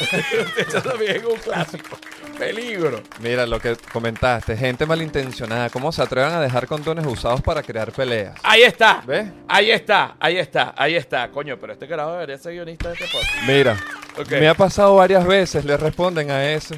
[0.56, 1.96] eso también es un clásico,
[2.38, 3.02] peligro.
[3.20, 7.92] Mira lo que comentaste, gente malintencionada, ¿cómo se atreven a dejar condones usados para crear
[7.92, 8.34] peleas?
[8.42, 9.28] Ahí está, ¿Ves?
[9.48, 11.30] ahí está, ahí está, ahí está.
[11.30, 13.34] Coño, pero este carajo debería ser guionista de este podcast.
[13.46, 13.76] Mira,
[14.18, 14.30] Ok.
[14.32, 16.74] me ha pasado varias veces, le responden a eso,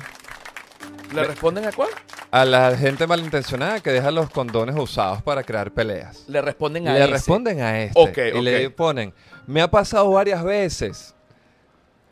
[1.15, 1.89] ¿Le responden a cuál?
[2.31, 6.25] a la gente malintencionada que deja los condones usados para crear peleas.
[6.29, 7.13] Le responden a Le ese.
[7.13, 8.75] responden a este Ok, y le ok.
[8.75, 9.15] ponen,
[9.47, 11.15] me ha pasado varias veces.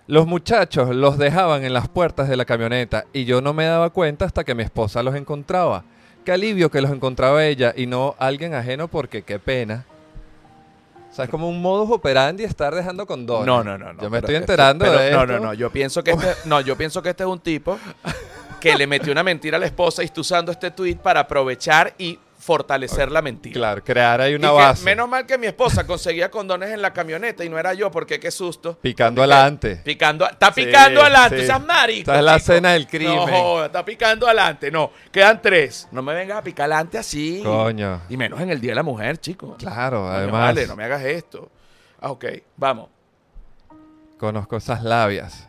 [0.09, 3.91] Los muchachos los dejaban en las puertas de la camioneta y yo no me daba
[3.91, 5.83] cuenta hasta que mi esposa los encontraba.
[6.25, 9.85] Qué alivio que los encontraba ella y no alguien ajeno porque qué pena.
[11.11, 13.47] O sea, es como un modus operandi estar dejando condones.
[13.47, 14.03] No, no, no, no.
[14.03, 15.27] Yo me estoy enterando de no, esto.
[15.27, 17.79] No, no, Yo pienso que este, no, yo pienso que este es un tipo
[18.61, 21.95] que le metió una mentira a la esposa y está usando este tweet para aprovechar
[21.99, 23.55] y fortalecer la mentira.
[23.55, 24.85] Claro, crear ahí Y una que base.
[24.85, 28.21] menos mal que mi esposa conseguía condones en la camioneta y no era yo, porque
[28.21, 28.79] qué susto.
[28.81, 29.77] Picando Porque- adelante.
[29.85, 31.47] Picando, está Sí, picando adelante, sí.
[31.47, 31.99] seas marico.
[32.13, 33.17] Esta es la escena del crimen.
[33.17, 34.71] No, joda, está picando adelante.
[34.71, 35.89] No, quedan tres.
[35.91, 37.41] No me vengas a picar adelante así.
[37.43, 38.03] Coño.
[38.09, 39.57] Y menos en el Día de la Mujer, chico.
[39.59, 41.51] Claro, Coño, además Vale, no me hagas esto.
[42.01, 42.25] Ah, ok,
[42.57, 42.89] vamos.
[44.19, 45.49] conozco esas labias.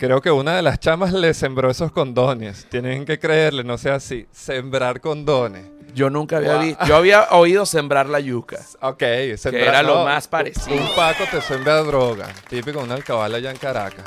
[0.00, 2.66] Creo que una de las chamas le sembró esos condones.
[2.70, 4.26] Tienen que creerle, no sea así.
[4.32, 5.66] Sembrar condones.
[5.94, 6.86] Yo nunca había visto.
[6.86, 8.56] Yo había oído sembrar la yuca.
[8.80, 9.02] Ok,
[9.36, 10.74] sembrar, era lo más un- parecido.
[10.82, 12.28] Un Paco te siembra droga.
[12.48, 14.04] Típico una alcabala allá en Caracas.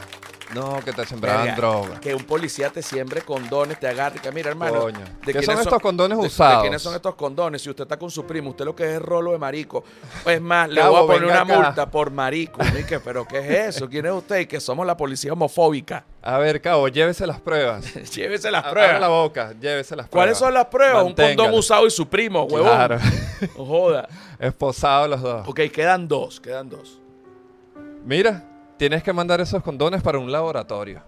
[0.53, 1.99] No, que te sembraban droga.
[1.99, 4.19] Que un policía te siembre condones, te agarre.
[4.19, 4.81] Que mira, hermano.
[4.81, 4.99] Coño.
[4.99, 6.57] ¿de ¿Qué quiénes son estos condones de- usados?
[6.57, 7.61] ¿De quiénes son estos condones?
[7.61, 9.83] Si usted está con su primo, usted lo que es rolo de marico.
[10.25, 11.55] Es más, le voy a poner una acá.
[11.55, 12.59] multa por marico.
[12.79, 13.89] Y que, ¿Pero qué es eso?
[13.89, 14.39] ¿Quién es usted?
[14.39, 16.05] Y que somos la policía homofóbica.
[16.21, 17.93] A ver, cabo, llévese las pruebas.
[18.15, 19.09] Llévese las Abra la pruebas.
[19.09, 20.09] boca, llévese las pruebas.
[20.09, 21.03] ¿Cuáles son las pruebas?
[21.03, 22.69] Un condón usado y su primo, huevón.
[22.71, 22.97] Claro.
[23.57, 24.07] No joda.
[24.39, 25.47] Esposados los dos.
[25.47, 26.99] Ok, quedan dos, quedan dos.
[28.05, 28.43] Mira,
[28.83, 31.01] tienes que mandar esos condones para un laboratorio.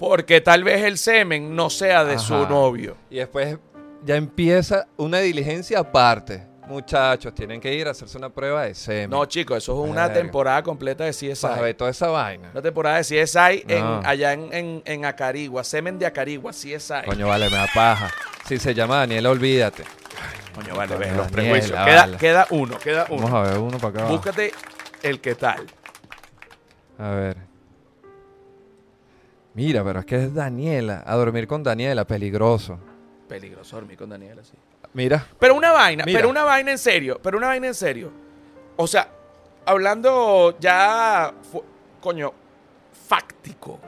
[0.00, 2.96] Porque tal vez el semen no sea de su novio.
[3.08, 3.56] Y después
[4.04, 6.44] ya empieza una diligencia aparte.
[6.66, 9.10] Muchachos, tienen que ir a hacerse una prueba de semen.
[9.10, 10.22] No, chicos, eso es una Verga.
[10.22, 11.34] temporada completa de CSI.
[11.42, 12.50] para ver toda esa vaina.
[12.52, 14.00] Una temporada de CSI en, No.
[14.04, 15.62] allá en, en, en Acarigua.
[15.62, 17.04] Semen de Acarigua, CSI.
[17.06, 18.10] Coño, vale, me da paja.
[18.48, 19.84] Si se llama Daniela, olvídate.
[20.56, 21.70] Coño, vale, ves los prejuicios.
[21.78, 21.92] vale.
[21.92, 23.36] Queda, queda uno, queda Vamos uno.
[23.36, 23.98] a ver uno para acá.
[24.00, 24.16] abajo.
[24.16, 24.52] Búscate
[25.04, 25.64] el que tal.
[26.98, 27.36] A ver.
[29.54, 31.02] Mira, pero es que es Daniela.
[31.06, 32.78] A dormir con Daniela, peligroso.
[33.28, 34.54] Peligroso dormir con Daniela, sí.
[34.94, 36.18] Mira, Pero una vaina, Mira.
[36.18, 38.10] pero una vaina en serio, pero una vaina en serio.
[38.76, 39.08] O sea,
[39.64, 41.32] hablando ya,
[42.00, 42.32] coño,
[43.08, 43.78] fáctico.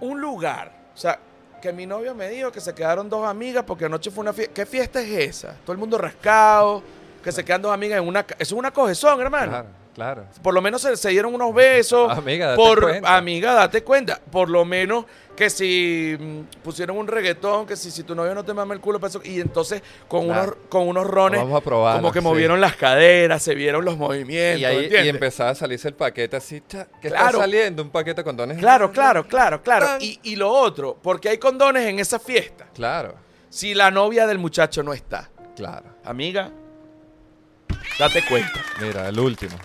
[0.00, 1.18] Un lugar, o sea,
[1.60, 4.54] que mi novio me dijo que se quedaron dos amigas porque anoche fue una fiesta.
[4.54, 5.54] ¿Qué fiesta es esa?
[5.64, 6.82] Todo el mundo rascado,
[7.22, 8.20] que se quedan dos amigas en una...
[8.20, 9.50] Eso es una cogezón, hermano.
[9.50, 10.26] claro, claro.
[10.42, 12.10] Por lo menos se, se dieron unos besos.
[12.18, 13.16] Amiga, date por, cuenta.
[13.16, 14.20] Amiga, date cuenta.
[14.30, 15.04] Por lo menos
[15.36, 18.80] que si mm, pusieron un reggaetón, que si, si tu novio no te mama el
[18.80, 20.42] culo, pa' eso- y entonces con, Claro.
[20.44, 22.24] unos, con unos rones, Vamos a probarlo, como que sí.
[22.24, 24.60] movieron las caderas, se vieron los movimientos.
[24.60, 25.14] Y ahí y ¿entiendes?
[25.14, 27.26] empezaba a salirse el paquete así, cha, que Claro.
[27.26, 28.58] está saliendo un paquete con dones.
[28.58, 29.86] Claro, claro, claro, claro.
[29.86, 30.02] Tan.
[30.02, 32.66] Y, y lo otro, porque hay condones en esa fiesta.
[32.74, 33.14] Claro,
[33.48, 35.86] Si la novia del muchacho no está, claro.
[36.04, 36.50] amiga,
[37.98, 38.64] date cuenta.
[38.80, 39.56] Mira, el último.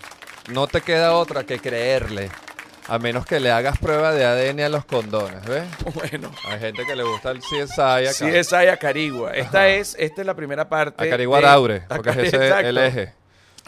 [0.49, 2.29] No te queda otra que creerle.
[2.87, 5.63] A menos que le hagas prueba de ADN a los condones, ¿ves?
[5.93, 6.31] Bueno.
[6.47, 8.13] Hay gente que le gusta el CSI acá.
[8.13, 9.31] Sí, es a Carigua.
[9.33, 9.69] Esta Ajá.
[9.69, 11.05] es, esta es la primera parte.
[11.05, 12.67] A Carigua de- porque es Cari- ese exacto.
[12.67, 13.13] el eje.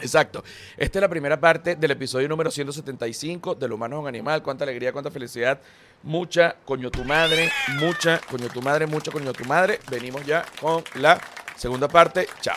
[0.00, 0.42] Exacto.
[0.76, 4.42] Esta es la primera parte del episodio número 175 del humano es un animal.
[4.42, 5.60] Cuánta alegría, cuánta felicidad.
[6.02, 9.78] Mucha coño tu madre, mucha coño tu madre, mucha coño tu madre.
[9.88, 11.20] Venimos ya con la
[11.54, 12.26] segunda parte.
[12.40, 12.56] Chao.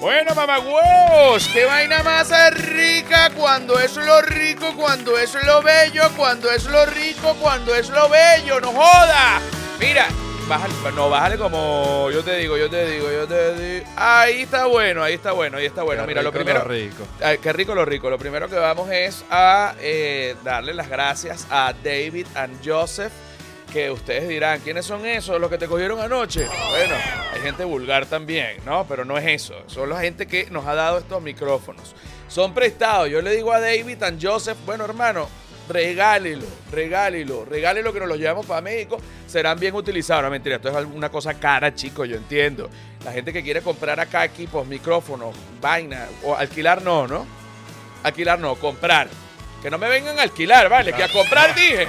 [0.00, 6.50] Bueno, mamagüevos, qué vaina más rica cuando es lo rico, cuando es lo bello, cuando
[6.50, 9.42] es lo rico, cuando es lo bello, no joda.
[9.78, 10.08] Mira,
[10.48, 13.86] bájale, no, bájale como yo te digo, yo te digo, yo te digo.
[13.94, 16.04] Ahí está bueno, ahí está bueno, ahí está bueno.
[16.04, 17.06] Qué Mira, lo primero, rico.
[17.22, 18.08] Ay, qué rico lo rico.
[18.08, 23.12] Lo primero que vamos es a eh, darle las gracias a David and Joseph.
[23.72, 25.40] Que ustedes dirán, ¿quiénes son esos?
[25.40, 26.44] Los que te cogieron anoche.
[26.70, 26.94] Bueno,
[27.32, 28.84] hay gente vulgar también, ¿no?
[28.88, 29.54] Pero no es eso.
[29.68, 31.94] Son la gente que nos ha dado estos micrófonos.
[32.26, 33.08] Son prestados.
[33.08, 35.28] Yo le digo a David and Joseph, bueno, hermano,
[35.68, 39.00] regálelo, regálelo, regálelo que nos los llevamos para México.
[39.26, 40.24] Serán bien utilizados.
[40.24, 42.68] No, mentira, esto es una cosa cara, chicos, yo entiendo.
[43.04, 47.24] La gente que quiere comprar acá equipos, micrófonos, vaina, o alquilar no, ¿no?
[48.02, 49.08] Alquilar no, comprar.
[49.62, 50.92] Que no me vengan a alquilar, ¿vale?
[50.92, 51.86] Que a comprar dije.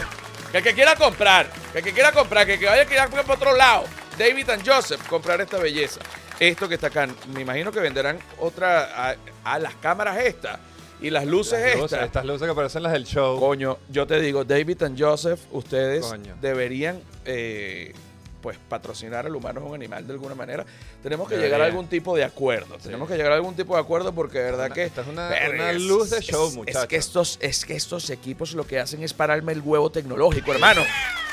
[0.52, 2.84] Que el que quiera comprar, que el que quiera comprar, que el que vaya a
[2.84, 3.86] alquilar por otro lado.
[4.18, 6.00] David and Joseph, comprar esta belleza.
[6.40, 10.60] Esto que está acá, me imagino que venderán otra a, a las cámaras estas
[11.00, 12.06] y las luces Las luces, estas.
[12.06, 13.40] estas luces que parecen las del show.
[13.40, 16.36] Coño, yo te digo, David and Joseph, ustedes Coño.
[16.42, 17.94] deberían eh,
[18.41, 20.65] pues patrocinar al humano es un animal de alguna manera.
[21.04, 22.75] Tenemos que llegar a algún tipo de acuerdo.
[22.77, 22.84] Sí.
[22.86, 25.08] Tenemos que llegar a algún tipo de acuerdo porque de verdad Una- que esta es
[25.08, 26.88] una- una es- luz de es- show, es, muchacho.
[26.88, 30.82] que estos es que estos equipos lo que hacen es pararme el huevo tecnológico, hermano.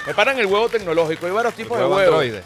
[0.06, 1.26] Me paran el huevo tecnológico.
[1.26, 2.14] Hay varios tipos de Huevo huevos.
[2.14, 2.42] androide.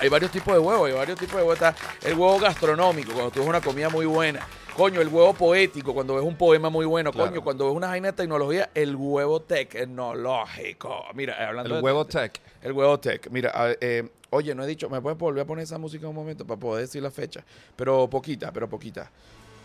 [0.00, 1.54] Hay varios tipos de huevos, hay varios tipos de huevos.
[1.54, 4.40] Está el huevo gastronómico, cuando tú ves una comida muy buena.
[4.76, 7.12] Coño, el huevo poético, cuando ves un poema muy bueno.
[7.12, 7.30] Claro.
[7.30, 11.04] Coño, cuando ves una vaina de tecnología, el huevo tecnológico.
[11.14, 12.40] Mira, eh, hablando El de- huevo tech.
[12.62, 13.28] El huevo tech.
[13.30, 16.44] Mira, eh, oye, no he dicho, ¿me puedes volver a poner esa música un momento
[16.44, 17.44] para poder decir la fecha?
[17.76, 19.10] Pero poquita, pero poquita.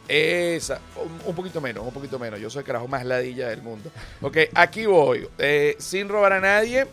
[0.08, 2.40] Esa, un, un poquito menos, un poquito menos.
[2.40, 3.92] Yo soy el carajo más ladilla del mundo.
[4.22, 5.28] Ok, aquí voy.
[5.38, 6.88] Eh, sin robar a nadie.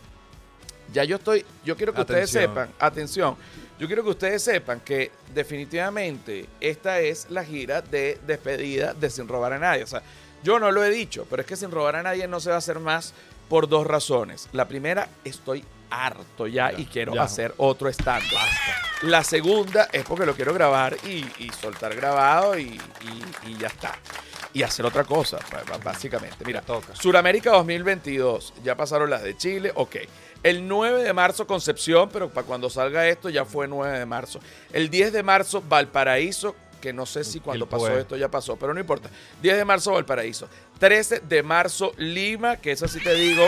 [0.92, 3.37] Ya yo estoy, yo quiero que ustedes sepan, atención,
[3.78, 9.28] yo quiero que ustedes sepan que definitivamente esta es la gira de despedida de Sin
[9.28, 9.82] Robar a Nadie.
[9.84, 10.02] O sea,
[10.42, 12.56] yo no lo he dicho, pero es que Sin Robar a Nadie no se va
[12.56, 13.12] a hacer más
[13.48, 14.48] por dos razones.
[14.52, 17.22] La primera, estoy harto ya, Ya, y quiero ya.
[17.22, 18.24] hacer otro stand
[19.02, 22.62] La segunda es porque lo quiero grabar y, y soltar grabado y,
[23.44, 23.94] y- y ya está.
[24.52, 25.38] Y hacer otra cosa,
[25.85, 26.44] básicamente.
[26.44, 26.94] Mira, toca.
[26.96, 29.96] Suramérica 2022, ya pasaron las de Chile, ok.
[30.42, 34.40] El 9 de marzo Concepción, pero para cuando salga esto ya fue 9 de marzo.
[34.72, 38.72] El 10 de marzo Valparaíso, que no sé si cuando pasó esto ya pasó, pero
[38.72, 39.11] no importa.
[39.42, 40.48] 10 de marzo Valparaíso.
[40.78, 43.44] 13 de marzo Lima, que esa sí te digo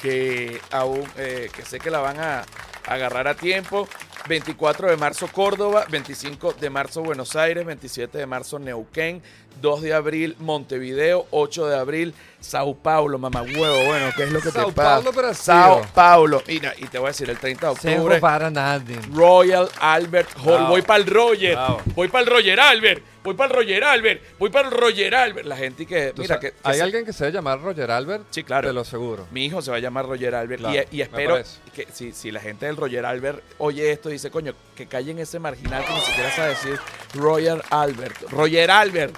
[0.00, 2.44] que aún eh, que sé que la van a
[2.86, 3.88] agarrar a tiempo.
[4.28, 9.20] 24 de marzo Córdoba, 25 de marzo Buenos Aires, 27 de marzo Neuquén,
[9.60, 14.40] 2 de abril Montevideo, 8 de abril Sao Paulo, mamá huevo, bueno, ¿qué es lo
[14.40, 14.94] que Sao te pasa?
[15.02, 15.44] Paulo, Brasil.
[15.44, 18.96] Sao Paulo, mira, y te voy a decir, el 30 de octubre, robar a nadie.
[19.12, 20.68] Royal Albert Hall, Bravo.
[20.68, 21.82] voy para el Roger, Bravo.
[21.96, 25.46] voy para el Roger Albert, voy para el Roger Albert, voy para el Roger Albert,
[25.46, 28.24] la gente que, mira, que, que ¿Hay se- alguien que se debe llamar Roger Albert?
[28.30, 28.68] Sí, claro.
[28.68, 29.26] Te lo seguro.
[29.30, 31.42] Mi hijo se va a llamar Roger Albert Claro, y, espero
[31.74, 35.18] que si, si la gente del Roger Albert oye esto y dice, coño, que callen
[35.18, 36.78] ese marginal que ni siquiera sabe decir
[37.14, 38.22] Roger Albert.
[38.30, 39.16] Roger Albert.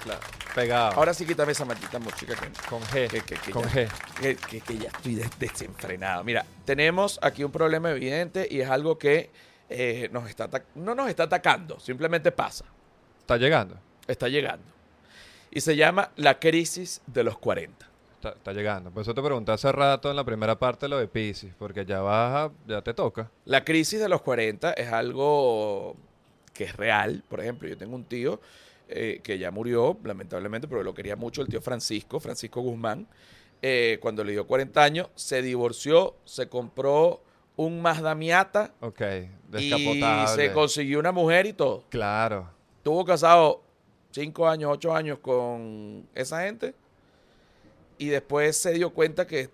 [0.53, 0.93] Pegado.
[0.95, 2.33] Ahora sí quítame esa maldita música
[2.69, 3.09] con G.
[3.09, 3.89] que, que- que con ya, G.
[4.21, 6.23] que- que- que ya estoy des- desenfrenado.
[6.23, 9.31] Mira, tenemos aquí un problema evidente y es algo que
[9.69, 12.63] eh, nos está no nos está atacando, simplemente pasa,
[13.19, 13.75] Está llegando.
[14.07, 14.65] Está llegando.
[15.51, 17.87] Y se llama la crisis de los 40.
[18.15, 18.91] está, está llegando.
[18.91, 22.01] Por eso te pregunté hace rato en la primera parte lo de Pisces, porque ya
[22.01, 23.29] baja, ya te toca.
[23.45, 25.95] La crisis de los 40 es algo
[26.53, 27.23] que es real.
[27.29, 28.41] Por ejemplo, yo tengo un tío
[28.89, 33.07] eh, que ya murió, lamentablemente, pero lo quería mucho, el tío Francisco, Francisco Guzmán.
[33.61, 37.21] Eh, cuando le dio 40 años, se divorció, se compró
[37.55, 40.27] un Mazda Miata Ok, y descapotable.
[40.35, 41.85] se consiguió una mujer y todo.
[41.89, 42.49] Claro.
[42.77, 43.61] Estuvo casado
[44.15, 46.73] 5 años, 8 años con esa gente
[47.97, 49.49] y después se dio cuenta que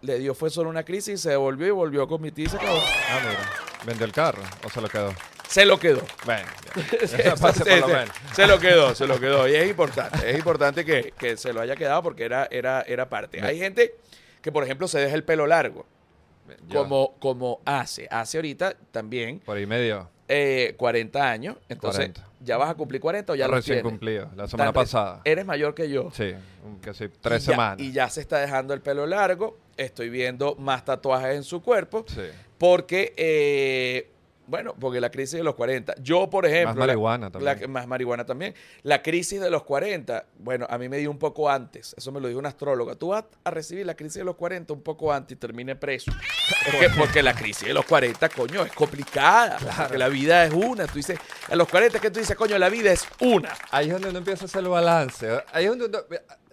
[0.00, 2.48] le dio fue solo una crisis y se devolvió y volvió con mi tía y
[2.48, 2.78] se acabó.
[2.78, 3.50] Ah, mira.
[3.84, 5.12] ¿Vendió el carro o se lo quedó?
[5.48, 6.00] Se lo quedó.
[6.24, 8.34] Bueno, lo.
[8.34, 9.46] Se lo quedó, se lo quedó.
[9.48, 13.10] Y es importante, es importante que, que se lo haya quedado porque era, era, era
[13.10, 13.42] parte.
[13.42, 13.96] Hay gente
[14.40, 15.84] que, por ejemplo, se deja el pelo largo,
[16.72, 18.08] como, como hace.
[18.10, 20.08] Hace ahorita también Por ahí medio.
[20.28, 21.56] Eh, 40 años.
[21.68, 22.26] Entonces, 40.
[22.44, 23.90] ¿ya vas a cumplir 40 o ya lo recién tienes?
[23.90, 24.30] cumplido.
[24.36, 25.20] La semana Tan pasada.
[25.24, 26.10] Eres mayor que yo.
[26.12, 26.32] Sí,
[26.92, 27.80] sí, tres y ya- semanas.
[27.80, 29.58] Y ya se está dejando el pelo largo.
[29.76, 32.04] Estoy viendo más tatuajes en su cuerpo.
[32.08, 32.22] Sí.
[32.58, 34.08] Porque, eh,
[34.46, 35.94] bueno, porque la crisis de los 40.
[36.00, 36.68] Yo, por ejemplo.
[36.68, 37.70] Más la- marihuana la- también.
[37.70, 38.54] más marihuana también.
[38.82, 41.94] La crisis de los 40, bueno, a mí me dio un poco antes.
[41.96, 42.94] Eso me lo dijo una astróloga.
[42.94, 46.12] Tú vas a recibir la crisis de los 40 un poco antes y termine preso.
[46.70, 49.58] Porque, porque la crisis de los 40, coño, es complicada.
[49.76, 50.86] Porque la vida es una.
[50.86, 53.52] Tú dices, a los 40 que tú dices, coño, la vida es una.
[53.70, 55.28] Ahí es donde uno empieza a hacer el balance.
[55.52, 55.98] Ahí es donde uno-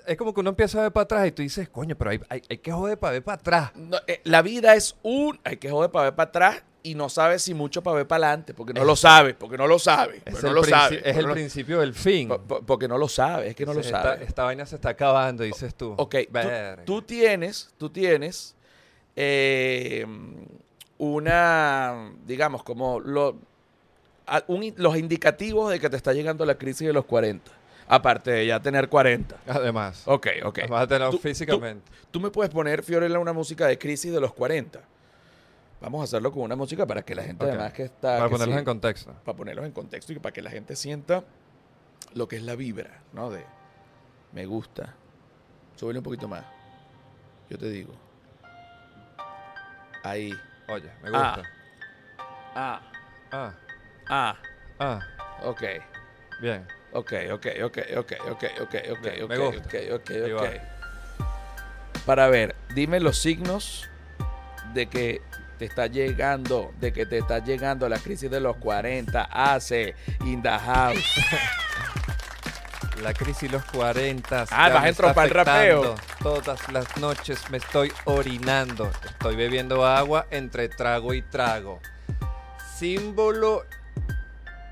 [0.06, 2.20] es como que uno empieza a ver para atrás y tú dices, coño, pero hay,
[2.28, 3.72] hay, hay que joder para ver para atrás.
[3.76, 5.40] No, eh, la vida es un.
[5.46, 8.28] Hay que joder para ver para atrás y no sabes si mucho para ver para
[8.28, 8.54] adelante.
[8.54, 9.36] Porque no lo sabes.
[9.40, 10.22] Porque no lo sabes.
[10.26, 10.98] Es, no el, lo princi- sabes.
[10.98, 12.28] es porque el no- principio del fin.
[12.28, 13.50] po- po- Porque no lo sabes.
[13.52, 13.90] Es que no lo Sí,
[14.22, 15.94] esta, vaina se está acabando, dices tú.
[15.98, 18.56] Ok, tú, tú tienes, tú tienes
[19.16, 20.06] eh,
[20.98, 23.38] una, digamos, como lo-
[24.48, 27.52] un los indicativos de que te está llegando la crisis de los 40.
[27.88, 29.36] Aparte de ya tener 40.
[29.48, 30.60] Además, Ok, ok.
[30.70, 31.92] vas a tener Tú- físicamente.
[32.12, 34.80] Tú me puedes poner, Fiorella, una música de crisis de los 40.
[35.84, 37.50] Vamos a hacerlo con una música para que la gente, Ok.
[37.52, 38.18] además que está...
[38.18, 39.14] para que ponerlos sí- en contexto.
[39.26, 41.24] para ponerlos en contexto y para que la gente sienta
[42.14, 43.30] lo que es la vibra, ¿no?
[43.30, 43.46] De
[44.32, 44.96] me gusta.
[45.76, 46.46] Súbele un poquito más.
[47.50, 47.94] Yo te digo.
[50.04, 50.34] Ahí.
[50.70, 51.36] Oye, me Ah.
[51.36, 51.50] gusta.
[52.56, 52.82] Ah,
[53.32, 53.54] Ah,
[54.10, 54.36] ah.
[54.80, 55.00] ah,
[55.44, 55.64] Ok,
[56.40, 56.66] bien.
[56.94, 59.68] ok, ok, ok, ok, ok, ok, ok, Bien, ok, me gusta.
[59.68, 60.42] ok, ok, ok.
[60.42, 62.04] va.
[62.06, 63.90] Para ver, dime los signos
[64.74, 65.22] de que
[65.54, 70.42] te está llegando, de que te está llegando la crisis de los 40, hace in
[70.42, 71.04] the house.
[73.02, 74.46] La crisis de los 40.
[74.50, 75.96] Ah, vas a me está entropar el rapeo.
[76.22, 78.90] Todas las noches me estoy orinando.
[79.04, 81.82] Estoy bebiendo agua entre trago y trago.
[82.78, 83.66] Símbolo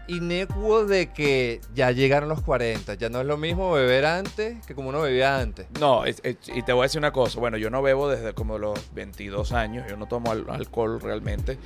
[0.08, 2.94] inecuo de que ya llegaron los 40.
[2.96, 5.68] Ya no es lo mismo beber antes que como uno bebía antes.
[5.80, 7.40] No, es- es- y te voy a decir una cosa.
[7.40, 9.86] Bueno, yo no bebo desde como los 22 años.
[9.90, 11.58] Yo no tomo al- alcohol realmente.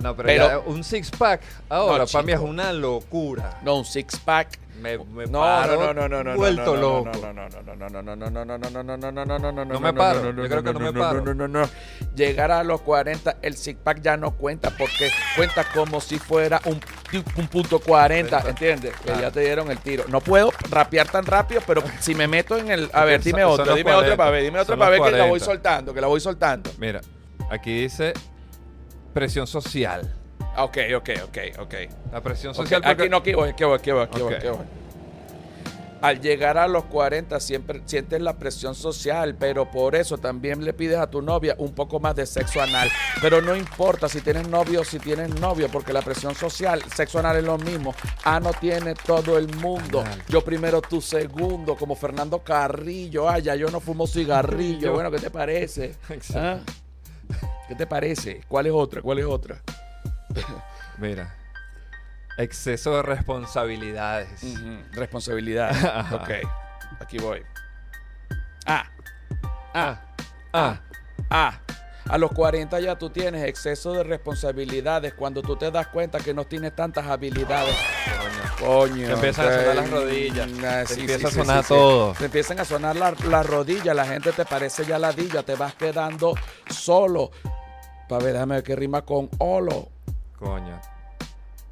[0.00, 3.58] No, pero, Pero- ya un six pack ahora No, para mí es una locura.
[3.62, 4.58] No, un six pack.
[4.80, 6.36] Me, me No, paro no, no, no, no, no.
[6.36, 7.10] vuelto no, loco.
[7.20, 9.24] No, no, no, no, no, no, no, no, no, no, no, no, no, no, no,
[9.26, 11.20] no, no, no, No me paro, yo creo que no me paro.
[11.20, 11.68] No, no, no.
[12.14, 16.60] Llegar a los 40, el six pack ya no cuenta porque cuenta como si fuera
[16.64, 16.80] un,
[17.36, 18.94] un punto 40, ¿entiendes?
[19.04, 20.04] Que ya te dieron el tiro.
[20.06, 22.88] No puedo rapear tan rápido, pero si me meto en el...
[22.92, 25.10] A ver, dime los dime otra 40, para ver, dime otra son para ver que
[25.10, 25.44] la voy 40.
[25.44, 26.70] soltando, que la voy soltando.
[26.78, 27.00] Mira,
[27.50, 28.12] aquí dice
[29.18, 30.14] presión social.
[30.56, 31.74] Ok, ok, ok, ok.
[32.12, 34.46] La presión social porque- Aquí no, aquí voy, aquí voy, aquí voy, aquí voy, aquí
[34.48, 34.58] voy.
[36.00, 40.72] Al llegar a los 40 siempre sientes la presión social, pero por eso también le
[40.72, 42.88] pides a tu novia un poco más de sexo anal.
[43.20, 47.18] Pero no importa si tienes novio o si tienes novio, porque la presión social, sexo
[47.18, 47.96] anal es lo mismo.
[48.22, 50.02] Ah, no tiene todo el mundo.
[50.02, 50.22] Anal.
[50.28, 53.28] Yo primero, tú segundo, como Fernando Carrillo.
[53.28, 54.92] Ah, ya yo no fumo cigarrillo.
[54.92, 55.96] Bueno, ¿qué te parece?
[56.10, 56.38] Exacto.
[56.38, 56.60] ¿Ah?
[57.68, 58.40] ¿Qué te parece?
[58.48, 59.02] ¿Cuál es otra?
[59.02, 59.60] ¿Cuál es otra?
[60.98, 61.34] Mira,
[62.38, 64.42] exceso de responsabilidades.
[64.42, 65.70] Ujú, Responsabilidad.
[65.96, 66.16] Ajá.
[66.16, 66.30] ok.
[67.00, 67.42] Aquí voy.
[68.66, 68.84] Ah.
[69.74, 70.00] Ah,
[70.52, 70.80] ah,
[71.30, 71.60] Ah.
[72.10, 76.32] A los 40 ya tú tienes exceso de responsabilidades cuando tú te das cuenta que
[76.32, 77.76] no tienes tantas habilidades.
[78.58, 79.08] Coño.
[79.08, 82.12] Te empiezan a sonar las rodillas, ah, te sí, empieza sí, a sonar sí, todo.
[82.14, 85.74] Te empiezan a sonar la- las rodillas, la gente te parece ya ladilla, te vas
[85.74, 86.32] quedando
[86.70, 87.30] solo.
[88.08, 89.88] Para ver, déjame ver qué rima con holo.
[90.38, 90.80] coño.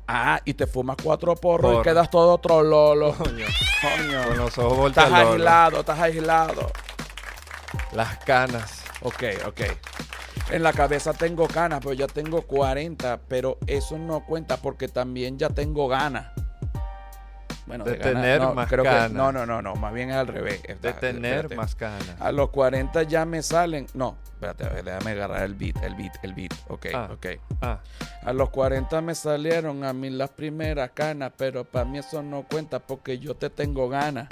[0.09, 1.81] Ah, y te fumas cuatro porros Porro.
[1.81, 3.13] y quedas todo otro lolo.
[3.15, 3.47] Coño.
[3.83, 4.29] Coño.
[4.29, 5.33] Con los ojos Estás volteados.
[5.33, 6.71] aislado, estás aislado.
[7.93, 8.83] Las canas.
[9.03, 9.61] Ok, ok.
[10.51, 15.39] En la cabeza tengo canas, pero ya tengo 40, pero eso no cuenta porque también
[15.39, 16.29] ya tengo ganas.
[17.67, 19.11] Bueno, De ganas, tener no, más creo que- canas.
[19.13, 20.63] no, no, no, no, más bien es al revés.
[20.63, 21.57] De Está- tener espérate.
[21.57, 22.15] más canas.
[22.21, 23.87] A los 40 ya me salen.
[23.95, 26.53] No, espérate, a ver, déjame agarrar el beat, el beat, el beat.
[26.69, 27.09] Ok, Ah.
[27.13, 27.27] ok.
[27.61, 27.79] Ah,
[28.25, 32.43] A los 40 me salieron a mí las primeras canas, pero para mí eso no
[32.43, 34.29] cuenta porque yo te tengo ganas.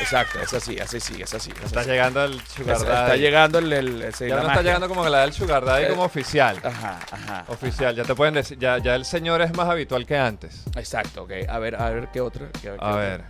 [0.00, 1.50] Exacto, es así, así sí, es así.
[1.50, 1.90] es Está así.
[1.90, 5.32] llegando el sugar Es- está llegando el, el- Ya no está llegando como la del
[5.34, 6.56] sugar daddy Eh, como oficial.
[6.64, 7.44] Ajá, ajá.
[7.48, 10.64] Oficial, ya te pueden decir, ya, ya el señor es más habitual que antes.
[10.76, 11.32] Exacto, ok.
[11.48, 12.48] A ver, a ver qué otra.
[12.62, 13.24] Qué- A ver,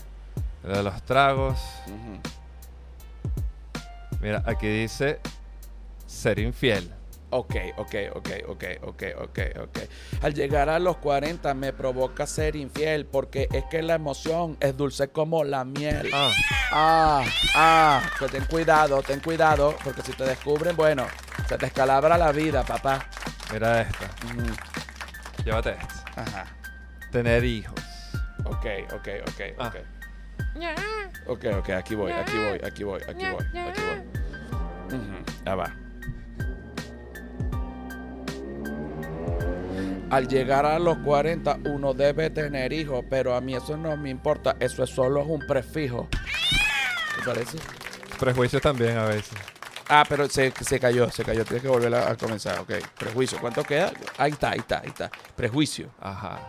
[0.64, 1.58] lo de los tragos.
[4.20, 5.20] Mira, aquí dice
[6.06, 6.92] ser infiel.
[7.30, 9.78] Ok, ok, ok, ok, ok, ok, ok.
[10.22, 14.74] Al llegar a los 40 me provoca ser infiel porque es que la emoción es
[14.76, 16.08] dulce como la miel.
[16.14, 16.30] Ah,
[16.72, 17.24] Ah,
[17.54, 21.06] ah, que ten cuidado, ten cuidado, porque si te descubren, bueno,
[21.48, 23.06] se te escalabra la vida, papá.
[23.52, 24.10] mira esta.
[25.44, 26.22] Llévate esta.
[26.22, 26.46] Ajá.
[27.12, 27.74] Tener hijos.
[28.50, 29.68] Ok, ok, ok, Ah.
[29.68, 29.76] ok.
[31.26, 34.98] Ok, ok, aquí voy, aquí voy, aquí voy, aquí voy, aquí voy.
[35.44, 35.74] Ya va.
[40.10, 44.08] Al llegar a los 40 uno debe tener hijos, pero a mí eso no me
[44.08, 46.08] importa, eso es solo un prefijo.
[47.16, 47.58] ¿Te parece?
[48.18, 49.36] Prejuicios también a veces.
[49.90, 52.72] Ah, pero se, se cayó, se cayó, tienes que volver a, a comenzar, ok.
[52.98, 53.92] Prejuicio, ¿cuánto queda?
[54.16, 55.10] Ahí está, ahí está, ahí está.
[55.36, 56.40] Prejuicio, Ajá.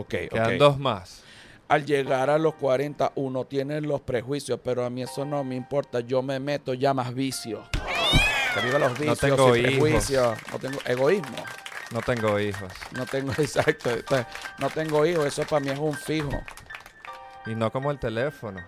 [0.00, 0.58] Ok, Quedan ok.
[0.58, 1.22] dos más.
[1.68, 5.54] Al llegar a los 40 uno tiene los prejuicios, pero a mí eso no me
[5.54, 7.68] importa, yo me meto ya más vicios.
[8.54, 11.36] Que viva los vicios, tengo prejuicios, no tengo egoísmo,
[11.90, 12.72] No tengo hijos.
[12.92, 13.90] no tengo, exacto,
[14.58, 16.30] no tengo hijos, eso para mí es un fijo.
[17.44, 18.60] Y no como el teléfono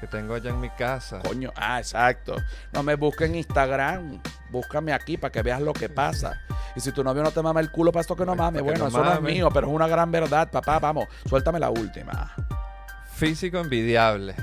[0.00, 1.20] que tengo allá en mi casa.
[1.20, 2.34] Coño, ah, exacto.
[2.72, 4.20] No me busques en Instagram,
[4.50, 6.40] búscame aquí para que veas lo que pasa.
[6.74, 8.78] Y si tu novio no te mama el culo, para esto que no que bueno,
[8.78, 9.32] no eso no es mame.
[9.32, 12.34] mío, pero es una gran verdad, papá, vamos, suéltame la última.
[13.14, 14.34] Físico envidiable.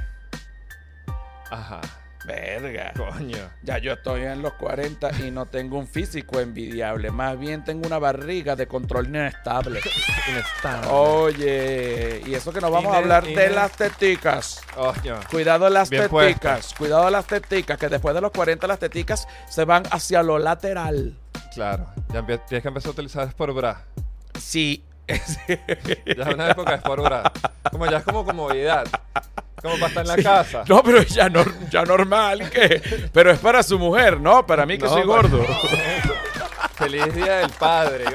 [1.49, 1.81] Ajá.
[2.27, 2.91] Verga.
[2.95, 3.37] Coño.
[3.63, 7.09] Ya yo estoy en los 40 y no tengo un físico envidiable.
[7.09, 9.79] Más bien tengo una barriga de control inestable.
[10.29, 10.87] Inestable.
[10.91, 14.61] Oye, y eso que nos vamos a Ine- hablar de las teticas.
[14.75, 15.19] Coño.
[15.31, 16.73] Cuidado las Bien teticas.
[16.77, 21.15] Cuidado las teticas, que después de los 40 las teticas se van hacia lo lateral.
[21.53, 21.87] Claro.
[22.13, 23.81] Ya tienes que empezar a utilizar Sport Bra.
[24.37, 24.83] Sí.
[25.07, 27.31] Ya es una época de Sport Bra.
[27.71, 28.85] Como ya es como comodidad.
[29.61, 30.63] Como para estar en la casa.
[30.67, 32.81] No, pero ya, no, ya normal que.
[33.11, 34.45] Pero es para su mujer, ¿no?
[34.45, 35.45] Para mí que No, soy para- gordo.
[36.87, 38.05] Feliz día del padre.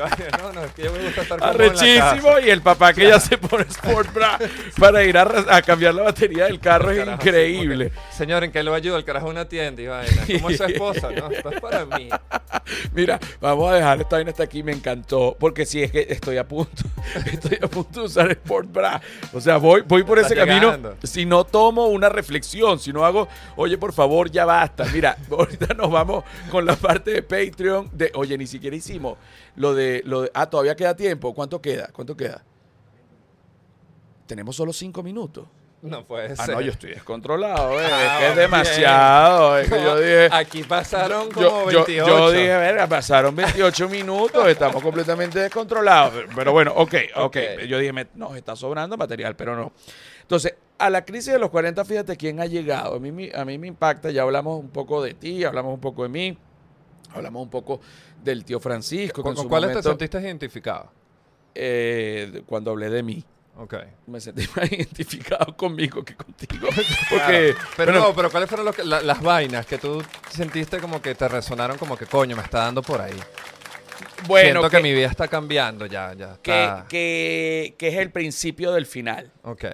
[0.41, 3.21] No, no, es que yo me gusta estar la Arrechísimo y el papá que ya
[3.21, 4.39] se pone Sport Bra
[4.79, 7.85] para ir a, a cambiar la batería del carro es Carajo, increíble.
[7.87, 8.97] sí, porque, Señor, ¿en qué lo ayudo?
[8.97, 10.23] El carajo es una tienda y vaina.
[10.27, 11.11] ¿Cómo es su esposa?
[11.11, 12.09] No, esto es para mí.
[12.95, 16.39] Mira, vamos a dejar esta vaina hasta aquí, me encantó, porque si es que estoy
[16.39, 16.83] a punto,
[17.31, 19.03] estoy a punto de usar Sport Bra.
[19.35, 20.95] O sea, voy, voy por ese camino.
[21.03, 24.87] Si no tomo una reflexión, si no hago, oye, por favor, ya basta.
[24.95, 29.19] Mira, ahorita nos vamos con la parte de Patreon de, oye, ni siquiera hicimos
[29.57, 31.35] lo de, lo de, ah, todavía queda tiempo.
[31.35, 31.89] ¿Cuánto queda?
[31.93, 32.43] ¿Cuánto queda?
[34.27, 35.47] Tenemos solo cinco minutos.
[35.83, 36.55] No puede Ah, ser.
[36.55, 38.51] no, yo estoy descontrolado, eh, Ah, es que es bien.
[38.51, 39.59] demasiado.
[39.59, 42.07] Es que yo dije, Aquí pasaron como yo, yo- 28.
[42.19, 46.15] yo dije, verga, pasaron 28 minutos, estamos completamente descontrolados.
[46.15, 47.25] Pero, pero bueno, ok, ok.
[47.25, 47.37] Ok.
[47.69, 49.73] Yo dije, me- nos está sobrando material, pero no.
[50.21, 52.95] Entonces, a la crisis de los 40, fíjate quién ha llegado.
[52.95, 55.81] A mí, me- a mí me impacta, ya hablamos un poco de ti, hablamos un
[55.81, 56.39] poco de mí,
[57.15, 57.81] hablamos un poco
[58.23, 59.23] del tío Francisco.
[59.23, 60.91] que ¿Con, cuáles te sentiste identificado?
[61.55, 63.25] eh, cuando hablé de mí.
[63.59, 63.75] Ok.
[64.07, 66.69] Me sentí más identificado conmigo que contigo.
[67.11, 67.69] Porque, Claro.
[67.77, 71.03] Pero bueno, no, pero ¿cuáles fueron los que- la- las vainas que tú sentiste como
[71.03, 73.19] que te resonaron como que coño, me está dando por ahí?
[74.27, 76.87] bueno, Siento que, que, mi vida está cambiando ya, ya que, está.
[76.89, 79.31] que- que es el principio del final.
[79.43, 79.65] Ok,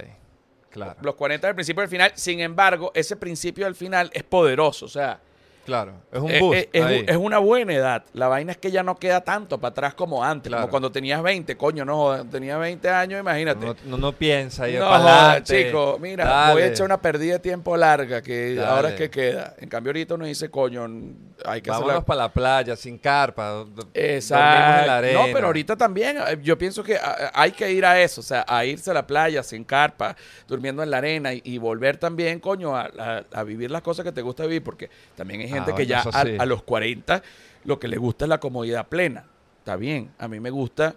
[0.71, 0.97] claro.
[1.03, 2.13] Los 40 es el principio del final.
[2.17, 4.87] Sin embargo, ese principio del final es poderoso.
[4.87, 5.21] O sea,
[5.69, 8.03] Claro, es un es, boost es- es una buena edad.
[8.15, 10.49] La vaina es que ya no queda tanto para atrás como antes.
[10.49, 10.63] Claro.
[10.63, 11.59] Como cuando tenías 20.
[11.59, 13.67] Coño, no, tenía 20 años, imagínate.
[13.67, 16.53] no, no, no piensa y No, para chico, mira, Dale.
[16.55, 18.67] voy a echar una pérdida de tiempo larga que Dale.
[18.67, 19.55] ahora es que queda.
[19.59, 20.87] En cambio, ahorita uno dice, coño,
[21.45, 23.67] hay que hacer Vámonos la- para la playa, sin carpa.
[23.93, 24.87] en Exacto.
[24.87, 25.21] la arena.
[25.21, 28.25] No, pero ahorita también eh, yo pienso que ah, hay que ir a eso, o
[28.25, 30.17] sea, a irse a la playa sin carpa,
[30.49, 34.03] durmiendo en la arena y, y volver también, coño, a, a- a vivir las cosas
[34.05, 36.37] que te gusta vivir, porque también hay gente Ah, que ya a, sí.
[36.39, 37.23] a los 40
[37.65, 39.25] lo que le gusta es la comodidad plena.
[39.59, 40.95] Está bien, a mí me gusta,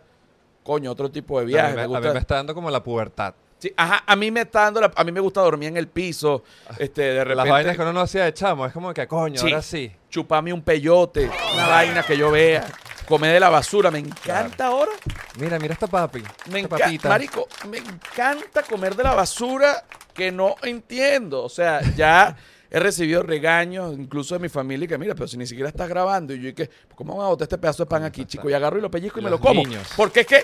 [0.63, 1.75] coño, otro tipo de A mí viaje.
[1.75, 3.33] me, a mí me está dando como la pubertad.
[3.59, 5.87] Sí, ajá, a mí me está dando, la- a mí me gusta dormir en el
[5.87, 6.43] piso,
[6.79, 9.37] este, de repente Las vainas que uno no hacía de chamo, es como que coño,
[9.39, 9.47] Sí.
[9.47, 9.91] ahora sí.
[10.09, 12.65] chuparme un peyote, una vaina que yo vea,
[13.07, 14.91] comer de la basura, me encanta ahora
[15.37, 16.23] Mira, mira esta papi.
[16.51, 17.07] Me esta papita.
[17.09, 19.83] marico, me encanta comer de la basura
[20.13, 21.43] que no entiendo.
[21.43, 22.35] O sea, ya
[22.71, 26.33] he recibido regaños, incluso de mi familia, que mira, pero si ni siquiera estás grabando.
[26.33, 26.69] Y yo, ¿y qué?
[26.95, 28.49] ¿Cómo van a botar este pedazo de pan aquí, chico?
[28.49, 29.61] Y agarro y lo pellizco y me lo como.
[29.61, 29.89] niños.
[29.97, 30.43] Porque es que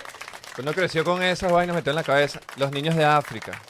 [0.59, 2.41] Uno creció con esas vainas metidas en la cabeza.
[2.57, 3.61] Los niños de África.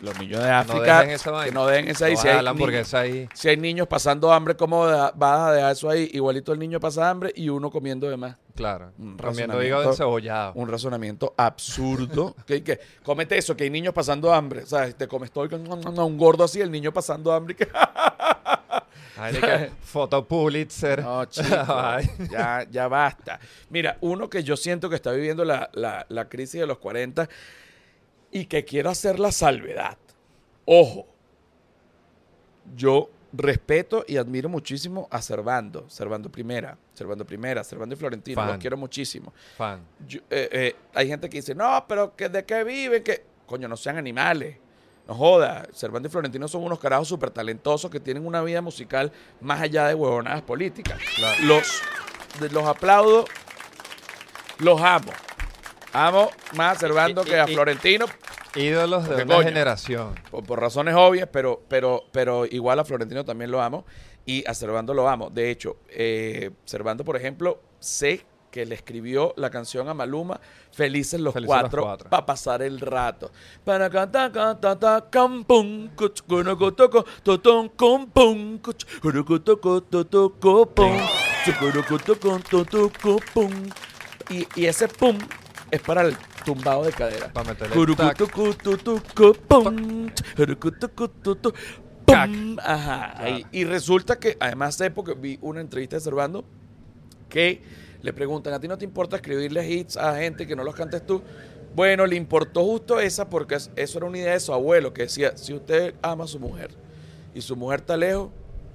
[0.00, 1.06] Los niños de África,
[1.44, 2.14] que no dejen esa ahí.
[2.14, 3.28] No Si hay, la ni- hamburguesa ahí.
[3.34, 6.08] si hay niños pasando hambre, ¿cómo vas a dejar eso ahí?
[6.12, 8.36] Igualito el niño pasa hambre y uno comiendo de más.
[8.54, 8.90] Claro.
[8.98, 10.52] Un Comiendo hígado encebollado.
[10.54, 12.34] Un razonamiento absurdo.
[12.46, 14.64] que, que comete eso, que hay niños pasando hambre.
[14.64, 17.54] O sea, te comes todo que- un gordo así, el niño pasando hambre.
[17.54, 17.68] que-
[19.82, 21.02] foto Pulitzer.
[21.02, 21.48] No, chico,
[22.30, 23.40] ya, ya basta.
[23.70, 27.28] Mira, uno que yo siento que está viviendo la, la- la crisis de los 40
[28.30, 29.96] y que quiero hacer la salvedad.
[30.64, 31.06] Ojo,
[32.76, 38.48] yo respeto y admiro muchísimo a Servando, Servando Primera, Servando Primera, Servando y Florentino, Fan.
[38.48, 39.32] los quiero muchísimo.
[39.56, 39.80] Fan.
[40.06, 43.02] Yo- eh, eh, hay gente que dice, no, pero que ¿de qué viven?
[43.02, 44.58] Que Coño, no sean animales.
[45.06, 45.66] No joda.
[45.72, 49.10] Cervantes y Florentino son unos carajos súper talentosos que tienen una vida musical
[49.40, 51.00] más allá de huevonadas políticas.
[51.16, 51.42] Claro.
[51.44, 51.80] Los,
[52.52, 53.24] los aplaudo,
[54.58, 55.12] los amo.
[55.92, 58.06] Amo más a Cervando Y- que a Florentino
[58.54, 59.48] Ídolos de Porque, una coño.
[59.48, 60.14] generación.
[60.30, 63.84] por, por razones obvias, pero, pero, pero igual a Florentino también lo amo
[64.26, 65.30] y a Servando lo amo.
[65.30, 70.40] De hecho, eh, Servando, por ejemplo, sé que le escribió la canción a Maluma,
[70.72, 72.10] Felices los Felices cuatro, cuatro.
[72.10, 73.30] para pasar el rato.
[73.64, 74.10] Para cuch,
[76.76, 80.98] toco, totón, compum, cuch, cunucu, toco, toco, copum,
[81.44, 83.52] chucurucu, toco, toco, copum.
[84.30, 85.18] Y, y ese pum
[85.70, 87.32] es para el tumbado de cadera.
[87.32, 87.74] Para meterle.
[88.04, 88.12] Ajá.
[92.06, 92.32] Claro.
[93.18, 93.46] ahí.
[93.52, 96.44] Y resulta que, además sé porque vi una entrevista de Servando
[97.28, 97.60] que
[98.00, 101.04] le preguntan, ¿a ti no te importa escribirle hits a gente que no los cantes
[101.04, 101.22] tú?
[101.76, 105.02] Bueno, le importó justo esa porque es- eso era una idea de su abuelo que
[105.02, 106.70] decía, si usted ama a su mujer
[107.34, 108.30] y su mujer está lejos,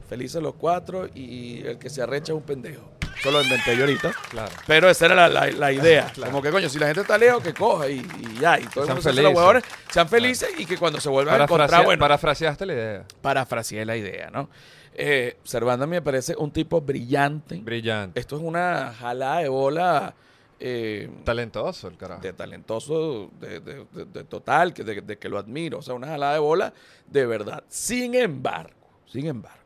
[0.07, 2.91] felices los cuatro y el que se arrecha es un pendejo.
[3.17, 4.11] Eso lo inventé yo ahorita.
[4.29, 4.51] Claro.
[4.67, 6.11] Pero esa era la, la- la idea.
[6.13, 6.31] Claro.
[6.31, 8.59] Como que, coño, si la gente está lejos, que coja y, y ya.
[8.59, 11.09] Y todo el Sean mundo se hace los huevones, sean felices y que cuando se
[11.09, 13.05] vuelvan a encontrar, bueno, Parafraseaste la idea.
[13.21, 14.49] parafraseé la idea, ¿no?
[14.95, 17.55] Eh, Servando a mí me parece un tipo brillante.
[17.57, 18.19] Brillante.
[18.19, 20.13] Esto es una jalada de bola
[20.59, 22.21] eh, Talentoso el carajo.
[22.21, 25.79] de talentoso, de, de- de- de total, que, de que lo admiro.
[25.79, 26.73] O sea, una jalada de bola
[27.07, 27.63] de verdad.
[27.67, 29.57] Sin embargo, sin embargo,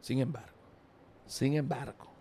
[0.00, 0.48] sin embargo,
[1.26, 2.13] sin embargo,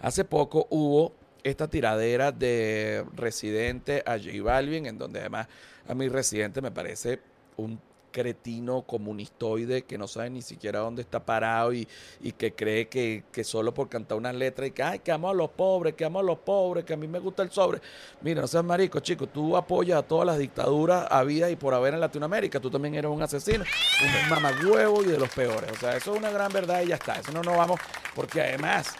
[0.00, 5.48] hace poco hubo esta tiradera de Residente a J Balvin, en donde además
[5.86, 7.20] a mi Residente me parece
[7.56, 7.80] un
[8.10, 11.86] cretino comunistoide que no sabe ni siquiera dónde está parado y,
[12.20, 15.30] y que cree que, que solo por cantar unas letras y que, ay, que amo
[15.30, 17.80] a los pobres, que amo a los pobres, que a mí me gusta el sobre.
[18.22, 21.94] Mira, no seas marico, chico, tú apoyas a todas las dictaduras habidas y por haber
[21.94, 23.64] en Latinoamérica, tú también eres un asesino,
[24.02, 25.70] un mamagüevo y de los peores.
[25.70, 27.20] O sea, eso es una gran verdad y ya está.
[27.20, 27.78] Eso no nos vamos,
[28.14, 28.96] porque además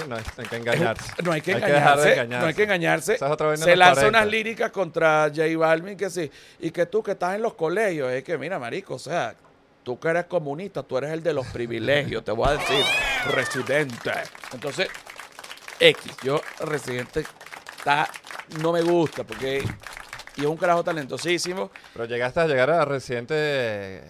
[0.08, 1.12] No hay, hay que engañarse.
[1.22, 3.12] no hay que Hay que dejar engañarse, no hay que engañarse.
[3.14, 3.18] Es
[3.60, 4.08] Se lanza 40.
[4.08, 6.30] unas líricas contra J Balvin que sí,
[6.60, 9.34] y que tú que estás en los colegios, es que mira, marico, o sea,
[9.82, 12.84] tú que eres comunista, tú eres el de los privilegios, te voy a decir,
[13.30, 14.12] residente.
[14.52, 14.88] Entonces,
[15.78, 17.24] X, yo residente
[17.76, 18.08] está
[18.60, 19.64] no me gusta porque
[20.36, 21.70] y es un carajo talentosísimo.
[21.92, 24.02] Pero llegaste a llegar a Residente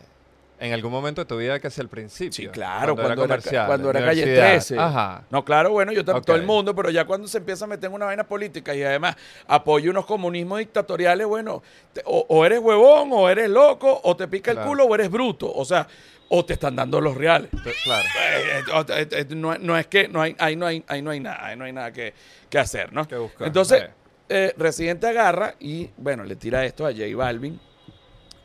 [0.65, 2.33] en algún momento de tu vida que es el principio.
[2.33, 4.51] Sí, claro, cuando, era, comercial, cuando era calle universidad.
[4.53, 4.79] 13.
[4.79, 5.25] Ajá.
[5.31, 7.89] No, claro, bueno, yo también, todo el mundo, pero ya cuando se empieza a meter
[7.89, 11.63] en una vaina política y además apoya unos comunismos dictatoriales, bueno,
[11.93, 15.11] te- o, o eres huevón, o eres loco, o te pica el culo, o eres
[15.11, 15.53] bruto.
[15.53, 15.87] O sea,
[16.31, 17.51] o te están dando los reales.
[17.85, 18.05] Claro.
[18.19, 21.21] Eh, eh, eh, no, no es que no hay, ahí no hay, ahí no hay
[21.21, 22.15] nada, ahí no hay nada que,
[22.49, 23.07] que hacer, ¿no?
[23.07, 23.85] Que buscar, Entonces,
[24.31, 27.61] eh, Residente agarra y, bueno, le tira esto a J Balvin.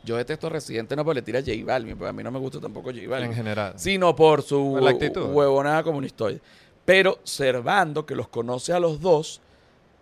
[0.04, 2.30] Yo detesto a Residente no porque le tira a J Balvin, porque a mí no
[2.30, 3.74] me gusta tampoco J Balvin En general.
[3.76, 5.26] sino por su Por la actitud.
[5.32, 6.40] huevonada comunistoide.
[6.84, 9.40] Pero Servando, que los conoce a los dos,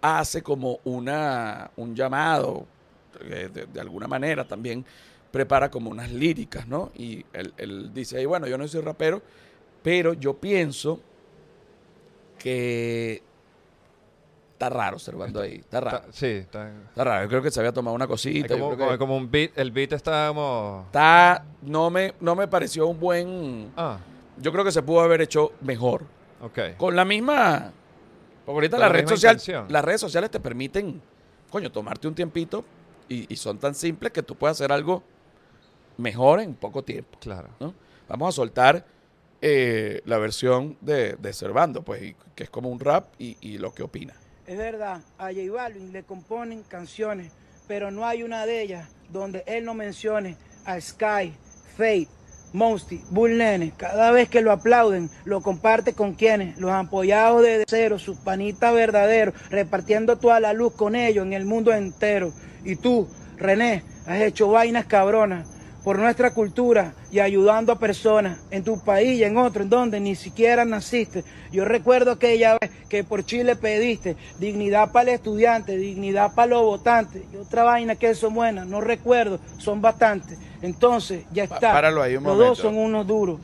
[0.01, 2.64] hace como una, un llamado,
[3.20, 4.84] eh, de, de alguna manera también
[5.32, 6.90] prepara como unas líricas, ¿no?
[6.96, 9.20] Y él, él dice ahí, bueno, yo no soy rapero,
[9.82, 11.01] pero yo pienso
[12.38, 13.22] que
[14.59, 15.99] está raro Servando ahí, está raro.
[15.99, 18.49] Está- sí, está, Está raro, yo creo que se había tomado una cosita.
[18.57, 19.53] yo como, creo que como- un beat.
[19.57, 20.83] El beat está como.
[20.87, 23.73] está, no me, no me pareció un buen...
[23.77, 23.99] Ah,
[24.37, 26.05] Yo creo que se pudo haber hecho mejor.
[26.43, 26.77] ok.
[26.77, 27.73] Con la misma.
[28.45, 29.39] Porque ahorita la la red social,
[29.69, 31.01] las redes sociales te permiten,
[31.51, 32.65] coño, tomarte un tiempito
[33.09, 35.03] y, y son tan simples que tú puedes hacer algo
[35.99, 37.19] mejor en poco tiempo.
[37.21, 37.49] Claro.
[37.61, 37.75] ¿no?
[38.09, 38.85] Vamos a soltar
[39.41, 43.59] eh, la versión de, de Servando, pues, y- que es como un rap y, y
[43.59, 44.15] lo que opina.
[44.49, 47.30] Es verdad, a J Balvin le componen canciones,
[47.66, 51.34] pero no hay una de ellas donde él no mencione a Sky,
[51.76, 52.09] Fate,
[52.55, 53.74] Mosty, Bull Nene.
[53.76, 58.72] Cada vez que lo aplauden, lo comparte con quienes, los apoyados de cero, sus panitas
[58.72, 62.32] verdaderos, repartiendo toda la luz con ellos en el mundo entero.
[62.64, 65.46] Y tú, René, has hecho vainas cabronas
[65.85, 70.01] por nuestra cultura y ayudando a personas en tu país y en otro, en donde
[70.01, 71.24] ni siquiera naciste.
[71.53, 76.62] Yo recuerdo aquella vez que por Chile pediste dignidad para el estudiante, dignidad para los
[76.62, 80.39] votantes y otra vaina que son buenas, no recuerdo, son bastantes.
[80.62, 81.72] Entonces, ya está.
[81.72, 82.49] páralo ahí un los momento.
[82.49, 83.41] dos son unos duros.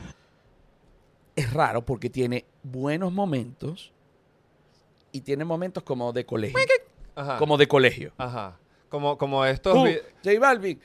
[1.36, 3.92] Es raro porque tiene buenos momentos
[5.12, 6.58] y tiene momentos como de colegio.
[7.14, 7.38] Ajá.
[7.38, 8.12] Como de colegio.
[8.18, 8.56] Ajá.
[8.88, 9.74] Como, como estos.
[9.74, 10.80] J Balvin,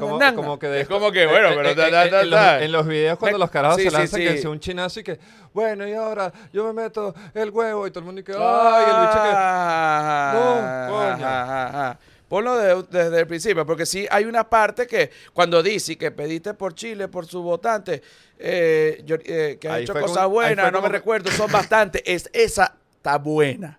[0.00, 2.62] Como, como que de es como que, bueno, pero en, los, ta.
[2.62, 4.26] en los videos cuando los carajos sí, se lanzan sí.
[4.26, 5.18] que sea un chinazo y que
[5.54, 8.84] bueno y ahora yo me meto el huevo y todo el mundo y que ay
[8.84, 11.26] el bicho que Ah, No, coño.
[11.26, 11.98] ajá, ajá.
[12.28, 16.52] Ponlo de- desde el principio, porque sí hay una parte que cuando dice que pediste
[16.52, 18.02] por Chile, por su votante,
[18.38, 22.02] eh, yo- eh, que ha Ahí hecho cosas buenas, no me que- recuerdo, son bastantes.
[22.04, 23.78] Es, esa está buena.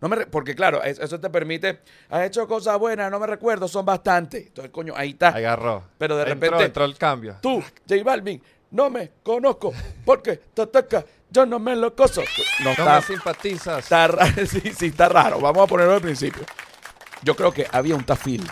[0.00, 3.26] No me re- porque claro, es- eso te permite, has hecho cosas buenas, no me
[3.26, 4.46] recuerdo, son bastantes.
[4.46, 5.28] Entonces, coño, ahí está.
[5.28, 9.72] agarró Pero de Entró- repente- entró el cambio Tú, J Balvin, no me conozco
[10.04, 12.22] porque te toca, yo no me lo coso.
[12.60, 15.38] No, no está, me simpatizas está raro, sí, sí, está raro.
[15.40, 16.42] Vamos a ponerlo al principio.
[17.22, 18.46] Yo creo que había un tafil.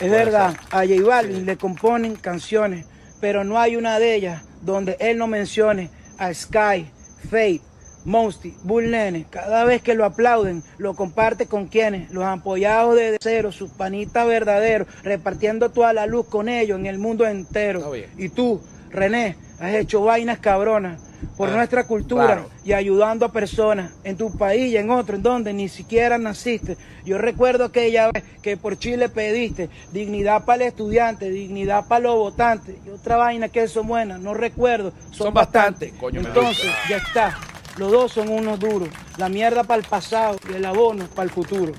[0.00, 2.86] Es verdad, a J Balvin le componen canciones,
[3.20, 6.90] pero no hay una de ellas donde él no mencione a Sky,
[7.30, 7.60] Fate,
[8.04, 9.26] Mosty, Bull Nene.
[9.30, 14.26] Cada vez que lo aplauden, lo comparte con quienes, los apoyados de cero, sus panitas
[14.26, 17.92] verdaderos, repartiendo toda la luz con ellos en el mundo entero.
[18.16, 21.00] Y tú, René, has hecho vainas cabronas
[21.36, 22.50] por Ah, nuestra cultura claro.
[22.64, 26.76] y ayudando a personas en tu país y en otro, en donde ni siquiera naciste.
[27.04, 32.14] Yo recuerdo aquella vez que por Chile pediste dignidad para el estudiante, dignidad para los
[32.14, 35.92] votantes y otra vaina que son buenas, no recuerdo, son, Son bastantes.
[36.00, 37.36] me Entonces, ya está.
[37.78, 38.88] Los dos son unos duros.
[39.16, 41.72] La mierda para el pasado y el abono para el futuro.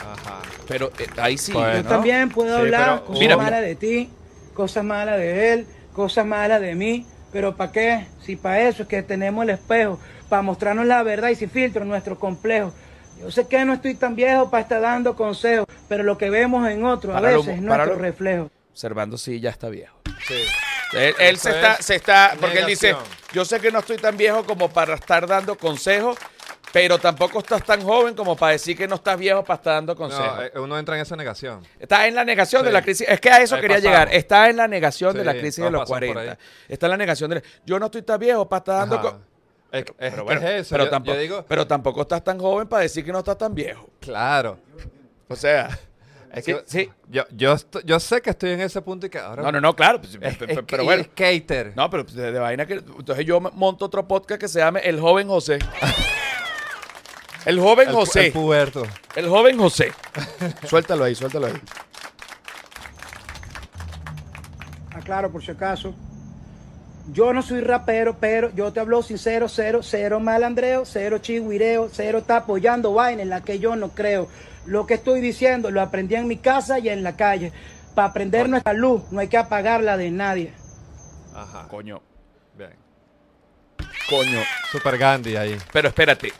[0.00, 0.40] Ajá.
[0.66, 1.52] Pero eh, ahí sí.
[1.52, 1.82] Bueno.
[1.82, 4.10] Yo también puedo Sí, hablar pero- cosas Mira, malas de ti,
[4.54, 7.06] cosas malas de él, cosas malas de mí.
[7.32, 8.06] Pero ¿para qué?
[8.24, 9.98] Si para eso es que tenemos el espejo,
[10.28, 12.72] para mostrarnos la verdad y sin filtro nuestro complejo.
[13.20, 16.68] Yo sé que no estoy tan viejo para estar dando consejos, pero lo que vemos
[16.68, 18.50] en otros a veces es nuestro reflejo.
[18.70, 19.96] Observando sí ya está viejo.
[20.26, 20.34] sí
[20.96, 22.94] Él, él se está, es se está, porque él dice.
[23.34, 26.16] Yo sé que no estoy tan viejo como para estar dando consejos,
[26.72, 29.94] pero tampoco estás tan joven como para decir que no estás viejo para estar dando
[29.94, 30.36] consejos.
[30.36, 33.06] no, eh, uno entra en esa negación Está en la negación de la crisis.
[33.08, 33.92] Es que a eso Ahí quería pasamos.
[33.98, 34.14] llegar.
[34.14, 36.32] Está en la negación de la crisis de los pasan por 40.
[36.32, 36.38] ahí.
[36.68, 37.42] Está en la negación de...
[37.66, 39.20] Yo no estoy tan viejo para estar dando...
[39.70, 42.22] Es- es, Pero que bueno, es eso pero, yo- tampoco, yo digo pero tampoco estás
[42.22, 43.88] tan joven para decir que no estás tan viejo.
[44.00, 44.58] claro
[45.28, 45.76] O sea...
[46.34, 46.90] es sí, que sí.
[47.08, 49.74] yo yo yo sé que estoy en ese punto y que ahora No, no, no,
[49.76, 50.00] claro.
[50.00, 51.02] pues, es, pe- pe- es pero que- bueno.
[51.02, 52.74] es skater No, pero de, de vaina que...
[52.74, 55.58] Entonces yo monto otro podcast que se llame El Joven José.
[57.46, 58.26] El Joven el, José.
[58.28, 59.92] el puberto El joven José.
[60.66, 61.52] suéltalo ahí, suéltalo ahí.
[64.94, 65.94] Aclaro por si acaso.
[67.12, 72.18] Yo no soy rapero, pero yo te hablo sincero, cero, cero malandreo, cero chigüireo, cero
[72.18, 74.26] está apoyando vaina en la que yo no creo.
[74.66, 77.52] Lo que estoy diciendo lo aprendí en mi casa y en la calle.
[77.94, 80.52] Para aprender nuestra luz no hay que apagarla de nadie.
[81.34, 82.02] ajá Coño,
[82.56, 82.70] bien
[84.08, 84.40] coño.
[84.70, 86.32] super Gandhi ahí Pero espérate.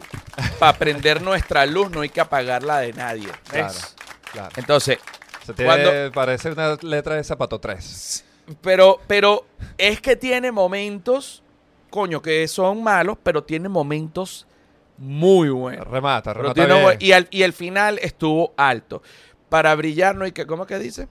[0.59, 3.27] Para prender nuestra luz no hay que apagarla de nadie.
[3.29, 3.39] ¿ves?
[3.53, 3.75] claro
[4.33, 4.99] claro Entonces,
[5.47, 8.25] Se tiene, cuando- parece una letra de zapato 3
[8.61, 9.47] pero, pero
[9.79, 11.43] es que tiene momentos,
[11.89, 14.47] coño, que son malos, pero tiene momentos
[14.99, 15.86] muy buenos.
[15.86, 16.82] remata remata tiene bien.
[16.84, 19.03] buen- y, al, y el final estuvo alto.
[19.49, 21.09] Para brillar no hay que, ¿cómo que dice?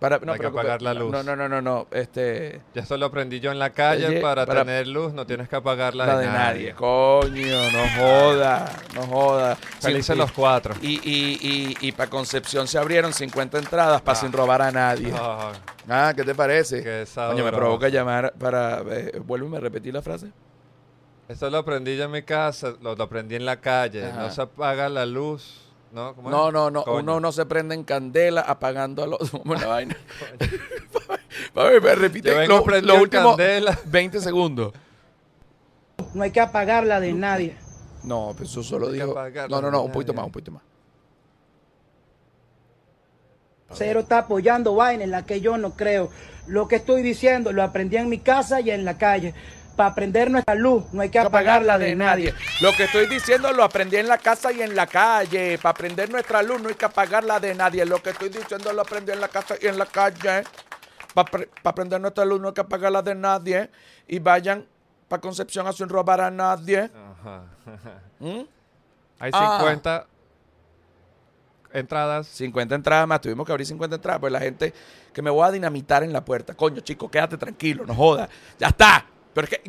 [0.00, 1.10] Para, Hay que apagar la luz.
[1.12, 1.86] No, no, no, no, no.
[1.90, 4.06] Este, Ya esto lo aprendí yo en la calle.
[4.06, 6.74] Oye, para, para- tener luz no tienes que apagarla la de nadie.
[6.74, 9.56] Coño, no joda, no joda.
[9.80, 10.74] Felices Sí, los cuatro.
[10.82, 14.20] Y, y, y, y para Concepción se abrieron 50 entradas para Ah.
[14.20, 15.10] sin robar a nadie.
[15.16, 15.52] Ah,
[15.88, 16.82] Ah, ¿qué te parece?
[16.82, 18.82] qué Coño, me provoca llamar para...
[18.90, 20.30] Eh, vuélveme a repetir la frase.
[21.28, 24.04] Esto lo aprendí yo en mi casa, lo, lo aprendí en la calle.
[24.06, 24.22] Ajá.
[24.22, 25.60] No se apaga la luz.
[25.92, 26.12] ¿No?
[26.22, 26.84] No, no, no.
[26.86, 29.32] Uno no se prende en candela apagando a los...
[29.44, 29.96] Una vaina.
[31.54, 33.78] A ver, me repite Yo vengo lo- prendido los en últimos candela.
[33.86, 34.72] 20 segundos.
[36.12, 37.56] No hay que apagarla de nadie.
[38.02, 39.12] No, pues eso solo dijo...
[39.12, 40.62] apagarla No, no, no, un poquito más, un poquito más.
[43.72, 46.10] Cero está apoyando vaina en la que yo no creo.
[46.46, 49.34] Lo que estoy diciendo lo aprendí en mi casa y en la calle.
[49.76, 52.32] Para prender nuestra luz no hay que apagarla de nadie.
[52.60, 55.58] Lo que estoy diciendo lo aprendí en la casa y en la calle.
[55.58, 57.84] Para prender nuestra luz no hay que apagarla de nadie.
[57.84, 60.44] Lo que estoy diciendo lo aprendí en la casa y en la calle.
[61.14, 63.70] Para prender nuestra luz no hay que apagarla de nadie.
[64.06, 64.66] Y vayan
[65.08, 66.90] para Concepción a sin robar a nadie.
[67.20, 67.42] Ajá.
[68.20, 68.40] ¿Mm?
[69.20, 69.58] Hay Ah.
[69.58, 70.06] 50
[71.72, 72.26] entradas.
[72.28, 74.72] 50 entradas más, tuvimos que abrir 50 entradas, pues la gente
[75.12, 76.54] que me voy a dinamitar en la puerta.
[76.54, 78.28] Coño, chico, quédate tranquilo, no jodas.
[78.58, 79.06] Ya está.
[79.34, 79.62] Pero es que,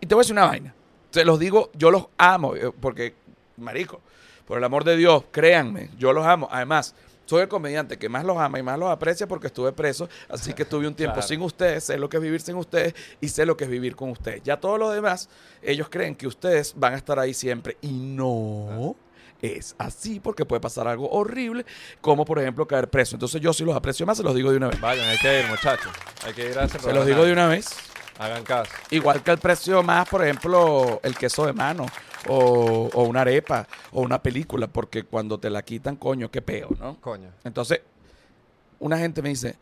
[0.00, 0.74] y te voy a decir una vaina.
[1.10, 3.14] Se los digo, yo los amo, eh, porque,
[3.58, 4.00] marico,
[4.46, 6.48] por el amor de Dios, créanme, yo los amo.
[6.50, 6.94] Además,
[7.26, 10.54] soy el comediante que más los ama y más los aprecia porque estuve preso, así
[10.54, 11.28] que estuve un tiempo Claro.
[11.28, 13.94] sin ustedes, sé lo que es vivir sin ustedes y sé lo que es vivir
[13.94, 14.42] con ustedes.
[14.42, 15.28] Ya todo lo demás,
[15.62, 18.96] ellos creen que ustedes van a estar ahí siempre y no
[19.42, 21.66] es así porque puede pasar algo horrible,
[22.00, 23.16] como por ejemplo caer preso.
[23.16, 24.80] Entonces yo sí los aprecio más, se los digo de una vez.
[24.80, 25.92] Vayan, hay que ir, muchachos.
[26.24, 27.66] Hay que ir a Se los digo de una vez.
[28.18, 28.70] Hagan caso.
[28.90, 31.86] Igual que el precio más, por ejemplo, el queso de mano
[32.28, 36.68] o, o una arepa o una película, porque cuando te la quitan, coño, qué peo,
[36.78, 37.00] ¿no?
[37.00, 37.30] Coño.
[37.44, 37.80] Entonces,
[38.78, 39.56] una gente me dice,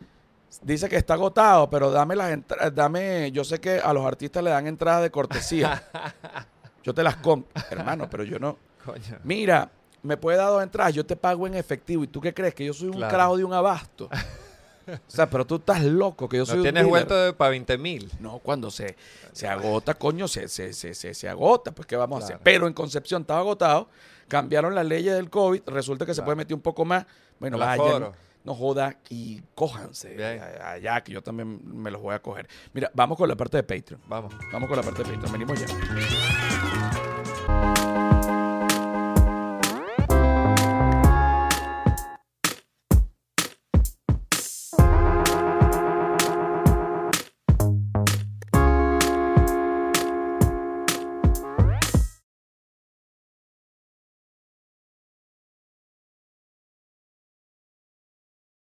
[0.62, 4.42] dice que está agotado, pero dame las entradas, dame, yo sé que a los artistas
[4.42, 5.82] le dan entradas de cortesía.
[6.82, 8.58] yo te las compro, hermano, pero yo no.
[8.84, 9.18] Coño.
[9.24, 9.70] Mira,
[10.02, 12.02] me puede dar dos entradas, yo te pago en efectivo.
[12.04, 12.54] ¿Y tú qué crees?
[12.54, 13.10] Que yo soy un Claro.
[13.10, 14.08] carajo de un abasto.
[14.88, 17.06] o sea, pero tú estás loco, que yo soy No un tienes dealer.
[17.06, 18.10] vuelto para 20 mil.
[18.20, 18.96] No, cuando se,
[19.32, 22.38] se agota, coño, se, se, se, se, se agota, pues ¿qué vamos a hacer?
[22.42, 23.88] Pero en Concepción estaba agotado,
[24.28, 27.06] cambiaron las leyes del COVID, resulta que se puede meter un poco más.
[27.38, 28.12] Bueno, El vayan,
[28.44, 30.40] no joda y cójanse Bien.
[30.64, 32.48] allá, que yo también me los voy a coger.
[32.72, 34.00] Mira, vamos con la parte de Patreon.
[34.08, 34.34] Vamos.
[34.52, 36.59] Vamos con la parte de Patreon, venimos ya.